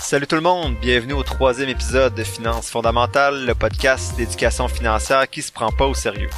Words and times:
Salut 0.00 0.26
tout 0.26 0.34
le 0.34 0.40
monde, 0.40 0.76
bienvenue 0.80 1.12
au 1.12 1.22
troisième 1.22 1.68
épisode 1.68 2.14
de 2.14 2.24
Finances 2.24 2.70
fondamentales, 2.70 3.44
le 3.44 3.54
podcast 3.54 4.16
d'éducation 4.16 4.66
financière 4.66 5.28
qui 5.28 5.42
se 5.42 5.52
prend 5.52 5.70
pas 5.70 5.86
au 5.86 5.94
sérieux. 5.94 6.30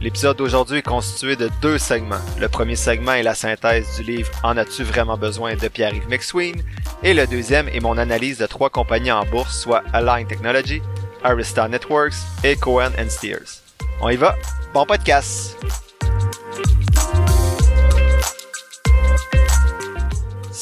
L'épisode 0.00 0.38
d'aujourd'hui 0.38 0.78
est 0.78 0.82
constitué 0.82 1.36
de 1.36 1.50
deux 1.60 1.76
segments. 1.78 2.24
Le 2.40 2.48
premier 2.48 2.74
segment 2.74 3.12
est 3.12 3.22
la 3.22 3.34
synthèse 3.34 3.96
du 3.96 4.02
livre 4.02 4.30
En 4.42 4.56
as-tu 4.56 4.82
vraiment 4.82 5.16
besoin 5.16 5.54
de 5.54 5.68
Pierre-Yves 5.68 6.08
McSween 6.08 6.62
et 7.02 7.14
le 7.14 7.26
deuxième 7.26 7.68
est 7.68 7.80
mon 7.80 7.98
analyse 7.98 8.38
de 8.38 8.46
trois 8.46 8.70
compagnies 8.70 9.12
en 9.12 9.26
bourse, 9.26 9.60
soit 9.60 9.84
Align 9.92 10.26
Technology, 10.26 10.80
Arista 11.22 11.68
Networks 11.68 12.16
et 12.44 12.56
Cohen 12.56 12.90
Steers. 13.08 13.62
On 14.00 14.08
y 14.08 14.16
va, 14.16 14.34
bon 14.72 14.86
podcast! 14.86 15.85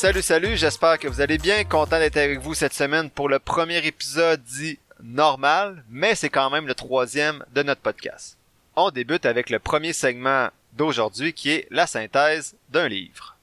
Salut, 0.04 0.20
salut, 0.20 0.56
j'espère 0.58 0.98
que 0.98 1.08
vous 1.08 1.22
allez 1.22 1.38
bien. 1.38 1.64
Content 1.64 1.98
d'être 1.98 2.18
avec 2.18 2.38
vous 2.38 2.52
cette 2.52 2.74
semaine 2.74 3.08
pour 3.08 3.26
le 3.26 3.38
premier 3.38 3.86
épisode 3.86 4.44
dit 4.44 4.78
normal, 5.02 5.82
mais 5.88 6.14
c'est 6.14 6.28
quand 6.28 6.50
même 6.50 6.66
le 6.66 6.74
troisième 6.74 7.42
de 7.54 7.62
notre 7.62 7.80
podcast. 7.80 8.36
On 8.76 8.90
débute 8.90 9.24
avec 9.24 9.48
le 9.48 9.58
premier 9.58 9.94
segment 9.94 10.50
d'aujourd'hui 10.74 11.32
qui 11.32 11.52
est 11.52 11.66
la 11.70 11.86
synthèse 11.86 12.54
d'un 12.68 12.86
livre. 12.86 13.38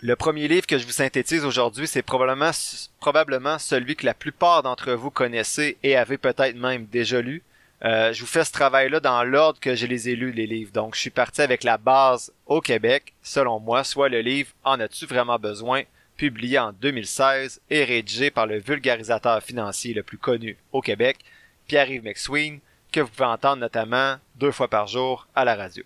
Le 0.00 0.16
premier 0.16 0.48
livre 0.48 0.66
que 0.66 0.78
je 0.78 0.86
vous 0.86 0.92
synthétise 0.92 1.44
aujourd'hui, 1.44 1.86
c'est 1.86 2.00
probablement, 2.00 3.58
celui 3.58 3.96
que 3.96 4.06
la 4.06 4.14
plupart 4.14 4.62
d'entre 4.62 4.92
vous 4.92 5.10
connaissez 5.10 5.76
et 5.82 5.96
avez 5.96 6.16
peut-être 6.16 6.56
même 6.56 6.86
déjà 6.86 7.20
lu. 7.20 7.42
Euh, 7.84 8.12
je 8.12 8.20
vous 8.20 8.26
fais 8.26 8.44
ce 8.44 8.52
travail-là 8.52 9.00
dans 9.00 9.22
l'ordre 9.24 9.60
que 9.60 9.74
je 9.74 9.86
les 9.86 10.08
ai 10.08 10.16
lus, 10.16 10.32
les 10.32 10.46
livres. 10.46 10.72
Donc, 10.72 10.94
je 10.94 11.00
suis 11.00 11.10
parti 11.10 11.42
avec 11.42 11.64
la 11.64 11.76
base 11.76 12.32
au 12.46 12.60
Québec, 12.60 13.12
selon 13.22 13.60
moi, 13.60 13.84
soit 13.84 14.08
le 14.08 14.20
livre 14.20 14.50
En 14.64 14.80
as-tu 14.80 15.04
vraiment 15.04 15.38
besoin, 15.38 15.82
publié 16.16 16.58
en 16.58 16.72
2016 16.72 17.60
et 17.68 17.84
rédigé 17.84 18.30
par 18.30 18.46
le 18.46 18.58
vulgarisateur 18.58 19.42
financier 19.42 19.92
le 19.92 20.02
plus 20.02 20.18
connu 20.18 20.56
au 20.72 20.80
Québec, 20.80 21.18
Pierre-Yves 21.66 22.04
McSween, 22.04 22.60
que 22.90 23.00
vous 23.00 23.08
pouvez 23.08 23.28
entendre 23.28 23.60
notamment 23.60 24.16
deux 24.36 24.52
fois 24.52 24.68
par 24.68 24.86
jour 24.86 25.26
à 25.34 25.44
la 25.44 25.54
radio. 25.54 25.84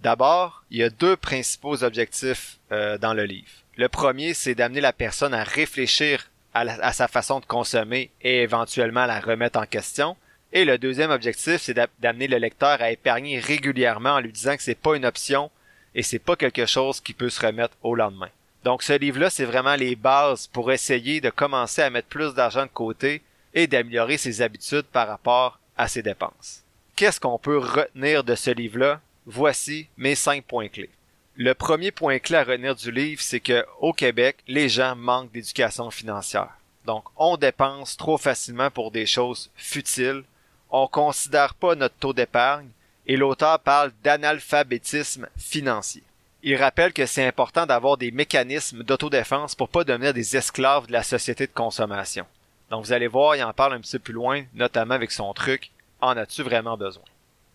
D'abord, 0.00 0.64
il 0.70 0.78
y 0.78 0.82
a 0.82 0.90
deux 0.90 1.16
principaux 1.16 1.82
objectifs 1.82 2.58
euh, 2.70 2.98
dans 2.98 3.14
le 3.14 3.24
livre. 3.24 3.50
Le 3.76 3.88
premier, 3.88 4.34
c'est 4.34 4.54
d'amener 4.54 4.80
la 4.80 4.92
personne 4.92 5.32
à 5.32 5.44
réfléchir 5.44 6.28
à, 6.54 6.92
sa 6.92 7.08
façon 7.08 7.40
de 7.40 7.46
consommer 7.46 8.10
et 8.20 8.42
éventuellement 8.42 9.06
la 9.06 9.20
remettre 9.20 9.58
en 9.58 9.64
question. 9.64 10.16
Et 10.52 10.64
le 10.64 10.76
deuxième 10.76 11.10
objectif, 11.10 11.62
c'est 11.62 11.78
d'amener 12.00 12.28
le 12.28 12.36
lecteur 12.36 12.82
à 12.82 12.90
épargner 12.90 13.38
régulièrement 13.38 14.16
en 14.16 14.20
lui 14.20 14.32
disant 14.32 14.56
que 14.56 14.62
c'est 14.62 14.74
pas 14.74 14.96
une 14.96 15.06
option 15.06 15.50
et 15.94 16.02
c'est 16.02 16.18
pas 16.18 16.36
quelque 16.36 16.66
chose 16.66 17.00
qui 17.00 17.14
peut 17.14 17.30
se 17.30 17.44
remettre 17.44 17.76
au 17.82 17.94
lendemain. 17.94 18.28
Donc 18.64 18.82
ce 18.82 18.92
livre-là, 18.92 19.30
c'est 19.30 19.44
vraiment 19.44 19.74
les 19.74 19.96
bases 19.96 20.46
pour 20.46 20.70
essayer 20.70 21.20
de 21.20 21.30
commencer 21.30 21.82
à 21.82 21.90
mettre 21.90 22.08
plus 22.08 22.34
d'argent 22.34 22.64
de 22.64 22.70
côté 22.70 23.22
et 23.54 23.66
d'améliorer 23.66 24.18
ses 24.18 24.42
habitudes 24.42 24.86
par 24.92 25.08
rapport 25.08 25.58
à 25.76 25.88
ses 25.88 26.02
dépenses. 26.02 26.62
Qu'est-ce 26.96 27.18
qu'on 27.20 27.38
peut 27.38 27.58
retenir 27.58 28.22
de 28.22 28.34
ce 28.34 28.50
livre-là? 28.50 29.00
Voici 29.24 29.88
mes 29.96 30.14
cinq 30.14 30.44
points 30.44 30.68
clés. 30.68 30.90
Le 31.36 31.54
premier 31.54 31.90
point 31.90 32.18
clé 32.18 32.36
à 32.36 32.44
retenir 32.44 32.74
du 32.74 32.92
livre, 32.92 33.22
c'est 33.22 33.40
que 33.40 33.64
au 33.80 33.94
Québec, 33.94 34.36
les 34.46 34.68
gens 34.68 34.94
manquent 34.96 35.32
d'éducation 35.32 35.90
financière. 35.90 36.58
Donc, 36.84 37.04
on 37.16 37.36
dépense 37.36 37.96
trop 37.96 38.18
facilement 38.18 38.70
pour 38.70 38.90
des 38.90 39.06
choses 39.06 39.50
futiles 39.56 40.24
on 40.72 40.86
considère 40.86 41.54
pas 41.54 41.74
notre 41.74 41.94
taux 41.96 42.14
d'épargne 42.14 42.68
et 43.06 43.16
l'auteur 43.16 43.60
parle 43.60 43.92
d'analphabétisme 44.02 45.28
financier. 45.36 46.02
Il 46.42 46.56
rappelle 46.56 46.92
que 46.92 47.06
c'est 47.06 47.26
important 47.26 47.66
d'avoir 47.66 47.98
des 47.98 48.10
mécanismes 48.10 48.82
d'autodéfense 48.82 49.54
pour 49.54 49.68
pas 49.68 49.84
devenir 49.84 50.14
des 50.14 50.36
esclaves 50.36 50.86
de 50.86 50.92
la 50.92 51.02
société 51.02 51.46
de 51.46 51.52
consommation. 51.52 52.26
Donc 52.70 52.86
vous 52.86 52.92
allez 52.92 53.06
voir, 53.06 53.36
il 53.36 53.44
en 53.44 53.52
parle 53.52 53.74
un 53.74 53.80
petit 53.80 53.98
peu 53.98 54.04
plus 54.04 54.14
loin, 54.14 54.44
notamment 54.54 54.94
avec 54.94 55.12
son 55.12 55.32
truc 55.34 55.70
En 56.00 56.16
as-tu 56.16 56.42
vraiment 56.42 56.76
besoin? 56.76 57.04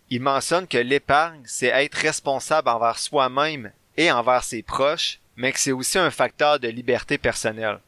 Il 0.09 0.21
mentionne 0.21 0.67
que 0.67 0.77
l'épargne, 0.77 1.41
c'est 1.45 1.67
être 1.67 1.95
responsable 1.95 2.69
envers 2.69 2.99
soi-même 2.99 3.71
et 3.97 4.11
envers 4.11 4.43
ses 4.43 4.61
proches, 4.61 5.19
mais 5.35 5.51
que 5.51 5.59
c'est 5.59 5.71
aussi 5.71 5.97
un 5.97 6.11
facteur 6.11 6.59
de 6.59 6.69
liberté 6.69 7.17
personnelle. 7.17 7.79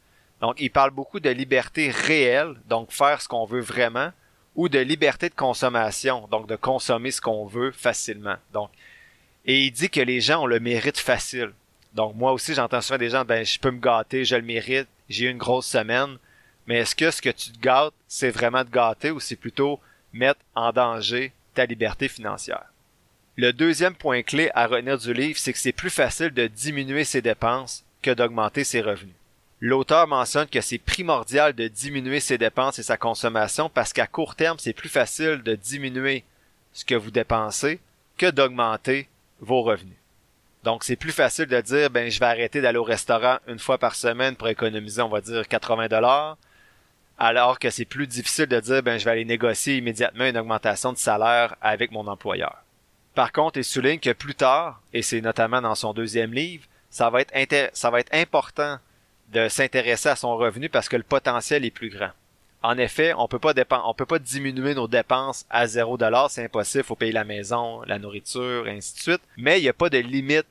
Donc 0.41 0.55
il 0.59 0.71
parle 0.71 0.91
beaucoup 0.91 1.19
de 1.19 1.29
liberté 1.29 1.91
réelle, 1.91 2.55
donc 2.65 2.91
faire 2.91 3.21
ce 3.21 3.27
qu'on 3.27 3.45
veut 3.45 3.61
vraiment, 3.61 4.11
ou 4.59 4.67
de 4.67 4.79
liberté 4.79 5.29
de 5.29 5.35
consommation, 5.35 6.27
donc 6.29 6.45
de 6.45 6.57
consommer 6.57 7.11
ce 7.11 7.21
qu'on 7.21 7.45
veut 7.45 7.71
facilement. 7.71 8.35
Donc, 8.51 8.69
et 9.45 9.63
il 9.63 9.71
dit 9.71 9.89
que 9.89 10.01
les 10.01 10.19
gens 10.19 10.43
ont 10.43 10.47
le 10.47 10.59
mérite 10.59 10.97
facile. 10.97 11.53
Donc 11.93 12.13
moi 12.15 12.33
aussi 12.33 12.53
j'entends 12.53 12.81
souvent 12.81 12.97
des 12.97 13.09
gens 13.09 13.23
ben 13.23 13.45
je 13.45 13.57
peux 13.57 13.71
me 13.71 13.79
gâter, 13.79 14.25
je 14.25 14.35
le 14.35 14.41
mérite, 14.41 14.89
j'ai 15.07 15.27
une 15.27 15.37
grosse 15.37 15.65
semaine, 15.65 16.17
mais 16.67 16.79
est-ce 16.79 16.93
que 16.93 17.09
ce 17.09 17.21
que 17.21 17.29
tu 17.29 17.51
te 17.51 17.59
gâtes, 17.61 17.93
c'est 18.09 18.31
vraiment 18.31 18.65
te 18.65 18.69
gâter 18.69 19.11
ou 19.11 19.21
c'est 19.21 19.37
plutôt 19.37 19.79
mettre 20.11 20.41
en 20.55 20.73
danger 20.73 21.31
ta 21.53 21.65
liberté 21.65 22.09
financière? 22.09 22.65
Le 23.37 23.53
deuxième 23.53 23.95
point 23.95 24.23
clé 24.23 24.51
à 24.55 24.67
retenir 24.67 24.97
du 24.97 25.13
livre, 25.13 25.39
c'est 25.39 25.53
que 25.53 25.59
c'est 25.59 25.71
plus 25.71 25.89
facile 25.89 26.31
de 26.31 26.47
diminuer 26.47 27.05
ses 27.05 27.21
dépenses 27.21 27.85
que 28.01 28.11
d'augmenter 28.11 28.65
ses 28.65 28.81
revenus. 28.81 29.15
L'auteur 29.61 30.07
mentionne 30.07 30.47
que 30.47 30.61
c'est 30.61 30.77
primordial 30.77 31.53
de 31.53 31.67
diminuer 31.67 32.21
ses 32.21 32.37
dépenses 32.37 32.79
et 32.79 32.83
sa 32.83 32.95
consommation 32.95 33.69
parce 33.69 33.91
qu'à 33.91 34.07
court 34.07 34.35
terme, 34.35 34.57
c'est 34.57 34.73
plus 34.73 34.89
facile 34.89 35.43
de 35.43 35.55
diminuer 35.55 36.23
ce 36.71 36.85
que 36.85 36.95
vous 36.95 37.11
dépensez 37.11 37.79
que 38.17 38.29
d'augmenter 38.29 39.09
vos 39.41 39.61
revenus. 39.61 39.97
Donc, 40.63 40.83
c'est 40.83 40.95
plus 40.95 41.11
facile 41.11 41.45
de 41.45 41.59
dire, 41.61 41.89
ben, 41.89 42.09
je 42.09 42.19
vais 42.19 42.25
arrêter 42.25 42.61
d'aller 42.61 42.77
au 42.77 42.83
restaurant 42.83 43.37
une 43.47 43.59
fois 43.59 43.77
par 43.77 43.95
semaine 43.95 44.35
pour 44.35 44.47
économiser, 44.47 45.01
on 45.01 45.09
va 45.09 45.21
dire, 45.21 45.47
80 45.47 45.87
dollars, 45.87 46.37
alors 47.17 47.59
que 47.59 47.69
c'est 47.69 47.85
plus 47.85 48.07
difficile 48.07 48.47
de 48.47 48.59
dire, 48.59 48.83
ben, 48.83 48.97
je 48.97 49.05
vais 49.05 49.11
aller 49.11 49.25
négocier 49.25 49.77
immédiatement 49.77 50.25
une 50.25 50.37
augmentation 50.37 50.93
de 50.93 50.97
salaire 50.97 51.55
avec 51.61 51.91
mon 51.91 52.07
employeur. 52.07 52.57
Par 53.15 53.31
contre, 53.31 53.57
il 53.57 53.63
souligne 53.63 53.99
que 53.99 54.13
plus 54.13 54.35
tard, 54.35 54.81
et 54.93 55.01
c'est 55.01 55.21
notamment 55.21 55.61
dans 55.61 55.75
son 55.75 55.93
deuxième 55.93 56.33
livre, 56.33 56.65
ça 56.89 57.09
va 57.09 57.21
être, 57.21 57.69
ça 57.73 57.91
être 57.97 58.13
important 58.13 58.79
de 59.31 59.47
s'intéresser 59.47 60.09
à 60.09 60.15
son 60.15 60.35
revenu 60.37 60.69
parce 60.69 60.89
que 60.89 60.97
le 60.97 61.03
potentiel 61.03 61.65
est 61.65 61.71
plus 61.71 61.89
grand. 61.89 62.11
En 62.61 62.77
effet, 62.77 63.13
on 63.17 63.27
peut 63.27 63.39
pas 63.39 63.53
on 63.85 63.93
peut 63.93 64.05
pas 64.05 64.19
diminuer 64.19 64.75
nos 64.75 64.87
dépenses 64.87 65.45
à 65.49 65.65
zéro 65.67 65.97
dollar, 65.97 66.29
c'est 66.29 66.43
impossible, 66.43 66.83
faut 66.83 66.95
payer 66.95 67.13
la 67.13 67.23
maison, 67.23 67.81
la 67.83 67.99
nourriture, 67.99 68.67
et 68.67 68.71
ainsi 68.71 68.95
de 68.95 68.99
suite. 68.99 69.21
Mais 69.37 69.59
il 69.59 69.63
n'y 69.63 69.69
a 69.69 69.73
pas 69.73 69.89
de 69.89 69.97
limite 69.97 70.47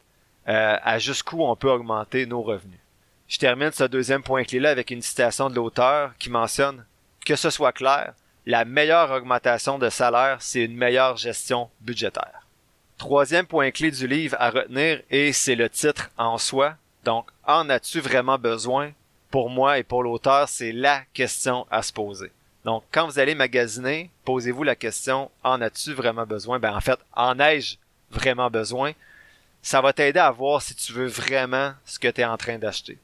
euh, 0.49 0.77
à 0.83 0.99
jusqu'où 0.99 1.43
on 1.43 1.55
peut 1.55 1.71
augmenter 1.71 2.25
nos 2.25 2.41
revenus. 2.41 2.78
Je 3.28 3.37
termine 3.37 3.72
ce 3.72 3.84
deuxième 3.84 4.22
point 4.22 4.44
clé-là 4.44 4.71
avec 4.71 4.91
une 4.91 5.03
citation 5.03 5.50
de 5.50 5.55
l'auteur 5.56 6.12
qui 6.19 6.31
mentionne 6.31 6.84
que 7.27 7.37
ce 7.37 7.50
soit 7.50 7.72
clair, 7.72 8.15
la 8.47 8.65
meilleure 8.65 9.10
augmentation 9.10 9.78
de 9.78 9.91
salaire, 9.91 10.39
c'est 10.41 10.65
une 10.65 10.77
meilleure 10.77 11.19
gestion 11.19 11.69
budgétaire. 11.83 12.47
Troisième 12.97 13.45
point 13.45 13.71
clé 13.71 13.91
du 13.91 14.06
livre 14.06 14.34
à 14.41 14.49
retenir, 14.49 15.03
et 15.10 15.34
c'est 15.34 15.55
le 15.55 15.69
titre 15.69 16.10
en 16.16 16.39
soi, 16.39 16.77
donc, 17.04 17.28
en 17.47 17.69
as-tu 17.70 18.00
vraiment 18.00 18.38
besoin? 18.38 18.92
Pour 19.31 19.50
moi 19.50 19.78
et 19.78 19.82
pour 19.82 20.03
l'auteur, 20.03 20.48
c'est 20.48 20.72
la 20.72 21.03
question 21.12 21.66
à 21.70 21.82
se 21.82 21.92
poser. 21.92 22.32
Donc, 22.64 22.84
quand 22.91 23.06
vous 23.06 23.19
allez 23.19 23.34
magasiner, 23.34 24.10
posez-vous 24.25 24.62
la 24.62 24.75
question, 24.75 25.31
en 25.42 25.60
as-tu 25.60 25.92
vraiment 25.92 26.26
besoin? 26.26 26.59
Ben, 26.59 26.75
en 26.75 26.81
fait, 26.81 26.98
en 27.14 27.38
ai-je 27.38 27.76
vraiment 28.10 28.50
besoin? 28.50 28.92
Ça 29.62 29.81
va 29.81 29.92
t'aider 29.92 30.20
à 30.20 30.31
voir 30.31 30.62
si 30.62 30.75
tu 30.75 30.92
veux 30.92 31.06
vraiment 31.06 31.72
ce 31.84 31.98
que 31.98 32.09
tu 32.09 32.20
es 32.20 32.25
en 32.25 32.36
train 32.36 32.59
d'acheter. 32.59 32.98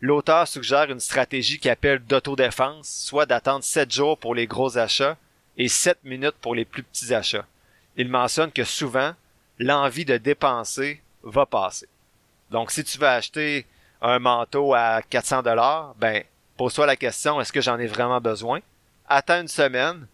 L'auteur 0.00 0.46
suggère 0.46 0.90
une 0.90 1.00
stratégie 1.00 1.58
qui 1.58 1.68
appelle 1.68 1.98
d'autodéfense, 2.04 2.88
soit 2.88 3.26
d'attendre 3.26 3.64
7 3.64 3.90
jours 3.90 4.18
pour 4.18 4.34
les 4.34 4.46
gros 4.46 4.78
achats 4.78 5.16
et 5.56 5.68
7 5.68 5.98
minutes 6.04 6.36
pour 6.40 6.54
les 6.54 6.64
plus 6.64 6.82
petits 6.82 7.12
achats. 7.14 7.46
Il 7.96 8.08
mentionne 8.08 8.52
que 8.52 8.64
souvent, 8.64 9.12
l'envie 9.58 10.04
de 10.04 10.16
dépenser 10.16 11.02
va 11.22 11.46
passer. 11.46 11.88
Donc, 12.50 12.70
si 12.70 12.84
tu 12.84 12.98
veux 12.98 13.06
acheter 13.06 13.66
un 14.00 14.18
manteau 14.18 14.74
à 14.74 15.02
400 15.02 15.42
dollars, 15.42 15.94
ben, 15.98 16.22
pose-toi 16.56 16.86
la 16.86 16.96
question, 16.96 17.40
est-ce 17.40 17.52
que 17.52 17.60
j'en 17.60 17.78
ai 17.78 17.86
vraiment 17.86 18.20
besoin? 18.20 18.60
Attends 19.08 19.40
une 19.40 19.48
semaine 19.48 20.06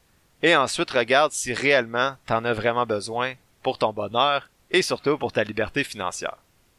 et 0.43 0.55
ensuite 0.57 0.91
regarde 0.91 1.33
si 1.33 1.53
réellement 1.53 2.17
tu 2.27 2.33
en 2.33 2.45
as 2.45 2.53
vraiment 2.53 2.87
besoin 2.87 3.35
pour 3.63 3.79
ton 3.79 3.93
bonheur 3.93 4.49
et 4.71 4.83
surtout 4.83 5.19
pour 5.19 5.33
ta 5.33 5.45
liberté 5.45 5.85
financière. 5.85 6.37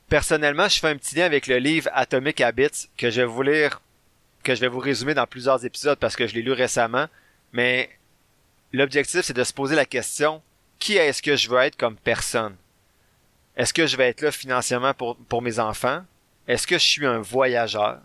Personnellement, 0.08 0.68
je 0.68 0.80
fais 0.80 0.90
un 0.90 0.98
petit 0.98 1.16
lien 1.16 1.26
avec 1.26 1.48
le 1.48 1.58
livre 1.58 1.90
Atomic 1.94 2.42
Habits 2.42 2.90
que 2.98 3.10
je 3.10 3.22
vais 3.22 3.28
vous 3.28 3.42
lire, 3.42 3.82
que 4.44 4.54
je 4.54 4.62
vais 4.62 4.68
vous 4.68 4.80
résumer 4.80 5.14
dans 5.14 5.26
plusieurs 5.26 5.66
épisodes 5.66 5.98
parce 5.98 6.16
que 6.16 6.28
je 6.28 6.36
l'ai 6.36 6.44
lu 6.44 6.52
récemment, 6.52 7.08
mais 7.54 7.90
l'objectif 8.72 9.22
c'est 9.22 9.36
de 9.36 9.44
se 9.44 9.54
poser 9.54 9.76
la 9.76 9.86
question, 9.86 10.42
qui 10.78 10.98
est-ce 10.98 11.24
que 11.24 11.36
je 11.36 11.50
veux 11.50 11.60
être 11.60 11.78
comme 11.78 11.96
personne? 11.96 12.56
Est-ce 13.58 13.74
que 13.74 13.88
je 13.88 13.96
vais 13.96 14.10
être 14.10 14.22
là 14.22 14.32
financièrement 14.32 14.94
pour, 14.94 15.42
mes 15.42 15.60
enfants? 15.60 16.04
Est-ce 16.48 16.68
que 16.68 16.78
je 16.78 16.84
suis 16.84 17.06
un 17.06 17.20
voyageur? 17.20 18.00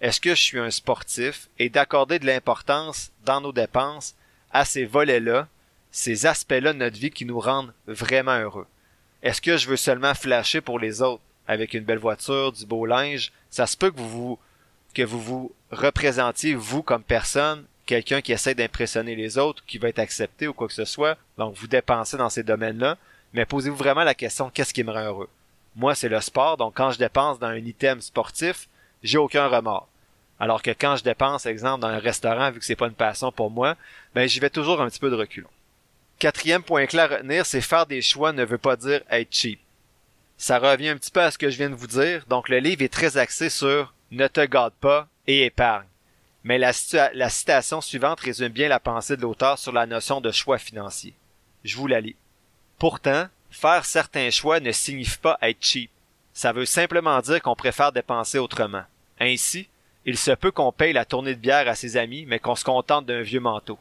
Est-ce 0.00 0.20
que 0.20 0.34
je 0.34 0.42
suis 0.42 0.58
un 0.58 0.70
sportif? 0.70 1.48
Et 1.58 1.68
d'accorder 1.68 2.18
de 2.18 2.26
l'importance 2.26 3.12
dans 3.24 3.40
nos 3.40 3.52
dépenses 3.52 4.14
à 4.50 4.64
ces 4.64 4.84
volets-là, 4.84 5.48
ces 5.92 6.26
aspects-là 6.26 6.72
de 6.72 6.78
notre 6.78 6.98
vie 6.98 7.10
qui 7.10 7.24
nous 7.24 7.40
rendent 7.40 7.72
vraiment 7.86 8.38
heureux. 8.38 8.66
Est-ce 9.22 9.40
que 9.40 9.56
je 9.56 9.68
veux 9.68 9.76
seulement 9.76 10.14
flasher 10.14 10.60
pour 10.60 10.78
les 10.78 11.02
autres 11.02 11.22
avec 11.46 11.74
une 11.74 11.84
belle 11.84 11.98
voiture, 11.98 12.52
du 12.52 12.66
beau 12.66 12.86
linge? 12.86 13.32
Ça 13.50 13.66
se 13.66 13.76
peut 13.76 13.90
que 13.90 14.00
vous 14.00 14.38
que 14.94 15.02
vous 15.02 15.20
vous 15.20 15.54
représentiez, 15.70 16.54
vous 16.54 16.82
comme 16.82 17.04
personne, 17.04 17.64
quelqu'un 17.86 18.20
qui 18.20 18.32
essaie 18.32 18.54
d'impressionner 18.54 19.14
les 19.14 19.38
autres, 19.38 19.64
qui 19.66 19.78
va 19.78 19.88
être 19.88 19.98
accepté 19.98 20.48
ou 20.48 20.52
quoi 20.52 20.68
que 20.68 20.74
ce 20.74 20.84
soit. 20.84 21.16
Donc, 21.38 21.54
vous 21.54 21.66
dépensez 21.66 22.16
dans 22.16 22.30
ces 22.30 22.42
domaines-là. 22.42 22.96
Mais 23.32 23.46
posez-vous 23.46 23.76
vraiment 23.76 24.04
la 24.04 24.14
question, 24.14 24.50
qu'est-ce 24.50 24.74
qui 24.74 24.84
me 24.84 24.92
rend 24.92 25.04
heureux? 25.04 25.28
Moi, 25.76 25.94
c'est 25.94 26.08
le 26.08 26.20
sport. 26.20 26.56
Donc, 26.56 26.76
quand 26.76 26.90
je 26.90 26.98
dépense 26.98 27.38
dans 27.38 27.46
un 27.46 27.56
item 27.56 28.00
sportif, 28.00 28.68
j'ai 29.02 29.18
aucun 29.18 29.46
remords. 29.46 29.88
Alors 30.38 30.62
que 30.62 30.70
quand 30.70 30.96
je 30.96 31.04
dépense, 31.04 31.46
exemple, 31.46 31.82
dans 31.82 31.88
un 31.88 31.98
restaurant, 31.98 32.50
vu 32.50 32.58
que 32.58 32.64
c'est 32.64 32.74
pas 32.76 32.86
une 32.86 32.94
passion 32.94 33.30
pour 33.30 33.50
moi, 33.50 33.76
ben, 34.14 34.28
j'y 34.28 34.40
vais 34.40 34.50
toujours 34.50 34.80
un 34.80 34.88
petit 34.88 34.98
peu 34.98 35.10
de 35.10 35.14
reculons. 35.14 35.50
Quatrième 36.18 36.62
point 36.62 36.86
clair 36.86 37.12
à 37.12 37.16
retenir, 37.16 37.46
c'est 37.46 37.60
faire 37.60 37.86
des 37.86 38.02
choix 38.02 38.32
ne 38.32 38.44
veut 38.44 38.58
pas 38.58 38.76
dire 38.76 39.02
être 39.10 39.32
cheap. 39.32 39.60
Ça 40.36 40.58
revient 40.58 40.88
un 40.88 40.96
petit 40.96 41.10
peu 41.10 41.20
à 41.20 41.30
ce 41.30 41.38
que 41.38 41.50
je 41.50 41.56
viens 41.56 41.70
de 41.70 41.74
vous 41.74 41.86
dire. 41.86 42.24
Donc, 42.28 42.48
le 42.48 42.58
livre 42.58 42.82
est 42.82 42.92
très 42.92 43.16
axé 43.16 43.50
sur 43.50 43.92
ne 44.10 44.26
te 44.26 44.44
garde 44.44 44.74
pas 44.80 45.06
et 45.26 45.44
épargne. 45.44 45.86
Mais 46.42 46.58
la 46.58 46.72
citation 46.72 47.82
suivante 47.82 48.20
résume 48.20 48.48
bien 48.48 48.68
la 48.68 48.80
pensée 48.80 49.16
de 49.16 49.22
l'auteur 49.22 49.58
sur 49.58 49.72
la 49.72 49.86
notion 49.86 50.22
de 50.22 50.32
choix 50.32 50.58
financier. 50.58 51.14
Je 51.64 51.76
vous 51.76 51.86
la 51.86 52.00
lis. 52.00 52.16
Pourtant, 52.80 53.26
faire 53.50 53.84
certains 53.84 54.30
choix 54.30 54.58
ne 54.58 54.72
signifie 54.72 55.18
pas 55.18 55.36
être 55.42 55.58
cheap. 55.60 55.90
Ça 56.32 56.52
veut 56.52 56.64
simplement 56.64 57.20
dire 57.20 57.42
qu'on 57.42 57.54
préfère 57.54 57.92
dépenser 57.92 58.38
autrement. 58.38 58.84
Ainsi, 59.20 59.68
il 60.06 60.16
se 60.16 60.30
peut 60.30 60.50
qu'on 60.50 60.72
paye 60.72 60.94
la 60.94 61.04
tournée 61.04 61.34
de 61.34 61.40
bière 61.40 61.68
à 61.68 61.74
ses 61.74 61.98
amis, 61.98 62.24
mais 62.26 62.38
qu'on 62.38 62.54
se 62.56 62.64
contente 62.64 63.04
d'un 63.04 63.20
vieux 63.20 63.38
manteau. 63.38 63.78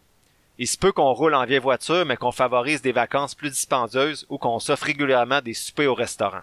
Il 0.57 0.67
se 0.67 0.77
peut 0.77 0.91
qu'on 0.91 1.13
roule 1.13 1.33
en 1.33 1.45
vieille 1.45 1.59
voiture, 1.59 2.05
mais 2.05 2.17
qu'on 2.17 2.33
favorise 2.33 2.81
des 2.81 2.91
vacances 2.91 3.35
plus 3.35 3.51
dispendieuses 3.51 4.25
ou 4.27 4.37
qu'on 4.37 4.59
s'offre 4.59 4.87
régulièrement 4.87 5.39
des 5.39 5.53
soupers 5.53 5.87
au 5.87 5.95
restaurant. 5.95 6.41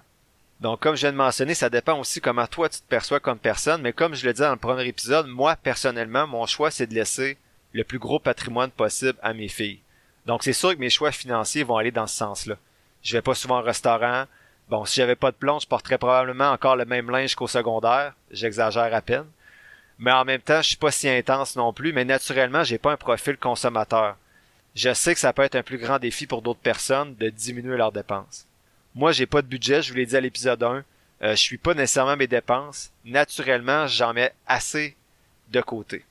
Donc, 0.60 0.80
comme 0.80 0.96
je 0.96 1.02
viens 1.02 1.12
de 1.12 1.18
mentionner, 1.18 1.52
ça 1.52 1.68
dépend 1.68 2.00
aussi 2.00 2.22
comment 2.22 2.46
toi 2.46 2.70
tu 2.70 2.80
te 2.80 2.88
perçois 2.88 3.20
comme 3.20 3.38
personne, 3.38 3.82
mais 3.82 3.92
comme 3.92 4.14
je 4.14 4.26
le 4.26 4.32
dis 4.32 4.40
dans 4.40 4.50
le 4.52 4.56
premier 4.56 4.86
épisode, 4.86 5.26
moi, 5.26 5.56
personnellement, 5.56 6.26
mon 6.26 6.46
choix, 6.46 6.70
c'est 6.70 6.86
de 6.86 6.94
laisser 6.94 7.36
le 7.74 7.84
plus 7.84 7.98
gros 7.98 8.18
patrimoine 8.18 8.70
possible 8.70 9.18
à 9.22 9.34
mes 9.34 9.48
filles. 9.48 9.80
Donc, 10.26 10.43
c'est 10.43 10.52
sûr 10.52 10.75
que 10.75 10.81
mes 10.81 10.90
choix 10.90 11.12
financiers 11.12 11.62
vont 11.62 11.76
aller 11.76 11.93
dans 11.93 12.06
ce 12.06 12.17
sens-là. 12.17 12.56
Je 13.02 13.17
vais 13.17 13.23
pas 13.23 13.34
souvent 13.34 13.61
au 13.61 13.62
restaurant. 13.62 14.25
Bon, 14.69 14.84
si 14.84 14.96
j'avais 14.96 15.14
pas 15.14 15.31
de 15.31 15.37
plomb, 15.37 15.61
je 15.61 15.69
porterais 15.69 15.99
probablement 15.99 16.50
encore 16.50 16.75
le 16.75 16.84
même 16.84 17.11
linge 17.11 17.37
qu'au 17.37 17.46
secondaire. 17.46 18.14
J'exagère 18.32 18.93
à 18.93 19.00
peine. 19.00 19.26
Mais 19.99 20.12
en 20.12 20.25
même 20.25 20.40
temps, 20.40 20.61
je 20.61 20.69
suis 20.69 20.76
pas 20.76 20.90
si 20.90 21.08
intense 21.08 21.56
non 21.56 21.73
plus, 21.73 21.93
mais 21.93 22.05
naturellement, 22.05 22.64
j'ai 22.64 22.78
pas 22.78 22.93
un 22.93 22.96
profil 22.96 23.37
consommateur. 23.37 24.17
Je 24.75 24.93
sais 24.93 25.14
que 25.14 25.20
ça 25.20 25.32
peut 25.32 25.43
être 25.43 25.55
un 25.55 25.62
plus 25.62 25.78
grand 25.78 25.99
défi 25.99 26.26
pour 26.26 26.43
d'autres 26.43 26.61
personnes 26.61 27.14
de 27.14 27.31
diminuer 27.31 27.76
leurs 27.76 27.93
dépenses. 27.93 28.46
Moi, 28.94 29.12
j'ai 29.12 29.26
pas 29.26 29.43
de 29.43 29.46
budget, 29.46 29.82
je 29.82 29.90
vous 29.90 29.96
l'ai 29.96 30.06
dit 30.06 30.17
à 30.17 30.20
l'épisode 30.20 30.62
1. 30.62 30.84
Euh, 31.23 31.31
je 31.31 31.34
suis 31.37 31.56
pas 31.56 31.73
nécessairement 31.73 32.17
mes 32.17 32.26
dépenses. 32.26 32.93
Naturellement, 33.05 33.87
j'en 33.87 34.12
mets 34.12 34.34
assez 34.46 34.96
de 35.50 35.61
côté. 35.62 36.05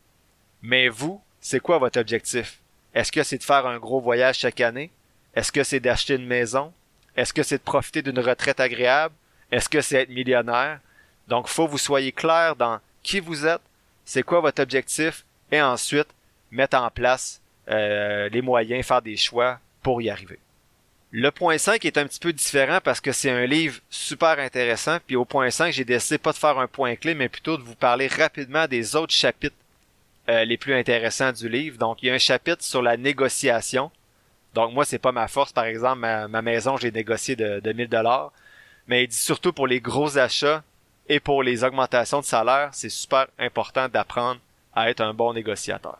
Mais 0.63 0.87
vous, 0.87 1.21
c'est 1.41 1.59
quoi 1.59 1.77
votre 1.77 1.99
objectif? 1.99 2.59
Est-ce 2.95 3.11
que 3.11 3.23
c'est 3.23 3.37
de 3.37 3.43
faire 3.43 3.67
un 3.67 3.77
gros 3.77 3.99
voyage 3.99 4.39
chaque 4.39 4.61
année? 4.61 4.89
Est-ce 5.35 5.51
que 5.51 5.63
c'est 5.63 5.81
d'acheter 5.81 6.15
une 6.15 6.25
maison? 6.25 6.73
Est-ce 7.17 7.33
que 7.33 7.43
c'est 7.43 7.57
de 7.57 7.63
profiter 7.63 8.01
d'une 8.01 8.19
retraite 8.19 8.61
agréable? 8.61 9.13
Est-ce 9.51 9.69
que 9.69 9.81
c'est 9.81 10.03
être 10.03 10.09
millionnaire? 10.09 10.79
Donc, 11.27 11.47
faut 11.47 11.65
que 11.65 11.71
vous 11.71 11.77
soyez 11.77 12.13
clair 12.13 12.55
dans 12.55 12.79
qui 13.03 13.19
vous 13.19 13.45
êtes, 13.45 13.61
c'est 14.05 14.23
quoi 14.23 14.39
votre 14.39 14.61
objectif, 14.61 15.25
et 15.51 15.61
ensuite 15.61 16.07
mettre 16.51 16.77
en 16.77 16.89
place 16.89 17.41
euh, 17.69 18.29
les 18.29 18.41
moyens, 18.41 18.85
faire 18.85 19.01
des 19.01 19.17
choix 19.17 19.59
pour 19.83 20.01
y 20.01 20.09
arriver. 20.09 20.39
Le 21.11 21.31
point 21.31 21.57
5 21.57 21.83
est 21.85 21.97
un 21.97 22.05
petit 22.05 22.19
peu 22.19 22.33
différent 22.33 22.79
parce 22.83 22.99
que 22.99 23.11
c'est 23.11 23.29
un 23.29 23.45
livre 23.45 23.79
super 23.89 24.39
intéressant. 24.39 24.97
Puis 25.05 25.15
au 25.15 25.23
point 25.23 25.49
5, 25.49 25.71
j'ai 25.71 25.85
décidé 25.85 26.17
pas 26.17 26.31
de 26.31 26.37
faire 26.37 26.59
un 26.59 26.67
point 26.67 26.95
clé, 26.95 27.13
mais 27.13 27.29
plutôt 27.29 27.57
de 27.57 27.63
vous 27.63 27.75
parler 27.75 28.07
rapidement 28.07 28.67
des 28.67 28.95
autres 28.95 29.13
chapitres 29.13 29.55
euh, 30.29 30.45
les 30.45 30.57
plus 30.57 30.73
intéressants 30.73 31.31
du 31.31 31.49
livre. 31.49 31.77
Donc 31.77 32.01
il 32.01 32.07
y 32.07 32.09
a 32.09 32.13
un 32.13 32.19
chapitre 32.19 32.63
sur 32.63 32.81
la 32.81 32.97
négociation. 32.97 33.91
Donc 34.53 34.73
moi, 34.73 34.85
c'est 34.85 34.99
pas 34.99 35.11
ma 35.11 35.27
force. 35.27 35.51
Par 35.51 35.65
exemple, 35.65 35.99
ma, 35.99 36.41
maison, 36.41 36.77
j'ai 36.77 36.91
négocié 36.91 37.35
de, 37.35 37.59
de 37.59 37.73
1000 37.73 37.89
dollars. 37.89 38.31
Mais 38.87 39.03
il 39.03 39.07
dit 39.07 39.15
surtout 39.15 39.51
pour 39.51 39.67
les 39.67 39.81
gros 39.81 40.17
achats 40.17 40.63
et 41.07 41.19
pour 41.19 41.43
les 41.43 41.63
augmentations 41.63 42.21
de 42.21 42.25
salaire, 42.25 42.69
c'est 42.71 42.89
super 42.89 43.27
important 43.37 43.87
d'apprendre 43.89 44.39
à 44.73 44.89
être 44.89 45.01
un 45.01 45.13
bon 45.13 45.33
négociateur. 45.33 45.97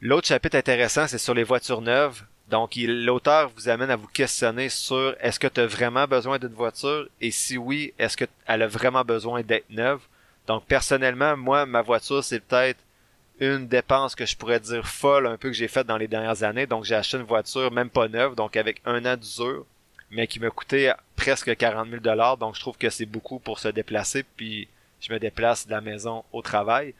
L'autre 0.00 0.28
chapitre 0.28 0.56
intéressant, 0.56 1.06
c'est 1.06 1.18
sur 1.18 1.34
les 1.34 1.44
voitures 1.44 1.80
neuves. 1.80 2.22
Donc, 2.48 2.72
l'auteur 2.76 3.50
vous 3.54 3.68
amène 3.68 3.90
à 3.90 3.96
vous 3.96 4.06
questionner 4.06 4.68
sur 4.68 5.14
est-ce 5.20 5.38
que 5.38 5.48
tu 5.48 5.60
as 5.60 5.66
vraiment 5.66 6.06
besoin 6.06 6.38
d'une 6.38 6.54
voiture? 6.54 7.06
Et 7.20 7.30
si 7.30 7.58
oui, 7.58 7.92
est-ce 7.98 8.16
qu'elle 8.16 8.28
a 8.46 8.66
vraiment 8.66 9.04
besoin 9.04 9.42
d'être 9.42 9.68
neuve? 9.70 10.00
Donc, 10.46 10.64
personnellement, 10.64 11.36
moi, 11.36 11.66
ma 11.66 11.82
voiture, 11.82 12.24
c'est 12.24 12.40
peut-être 12.40 12.78
une 13.40 13.68
dépense 13.68 14.14
que 14.14 14.26
je 14.26 14.36
pourrais 14.36 14.60
dire 14.60 14.86
folle 14.86 15.26
un 15.26 15.36
peu 15.36 15.48
que 15.48 15.54
j'ai 15.54 15.68
faite 15.68 15.86
dans 15.86 15.96
les 15.96 16.08
dernières 16.08 16.42
années. 16.42 16.66
Donc, 16.66 16.84
j'ai 16.84 16.94
acheté 16.94 17.16
une 17.16 17.24
voiture 17.24 17.70
même 17.70 17.90
pas 17.90 18.08
neuve, 18.08 18.34
donc 18.34 18.56
avec 18.56 18.80
un 18.84 19.04
an 19.04 19.16
d'usure, 19.16 19.64
mais 20.10 20.26
qui 20.26 20.40
m'a 20.40 20.50
coûté 20.50 20.92
presque 21.16 21.56
40 21.56 21.88
000 21.88 22.00
dollars. 22.00 22.36
Donc, 22.36 22.54
je 22.54 22.60
trouve 22.60 22.76
que 22.76 22.90
c'est 22.90 23.06
beaucoup 23.06 23.38
pour 23.38 23.58
se 23.58 23.68
déplacer, 23.68 24.24
puis 24.36 24.68
je 25.00 25.12
me 25.12 25.18
déplace 25.18 25.66
de 25.66 25.72
la 25.72 25.80
maison 25.80 26.24
au 26.32 26.42
travail. 26.42 26.94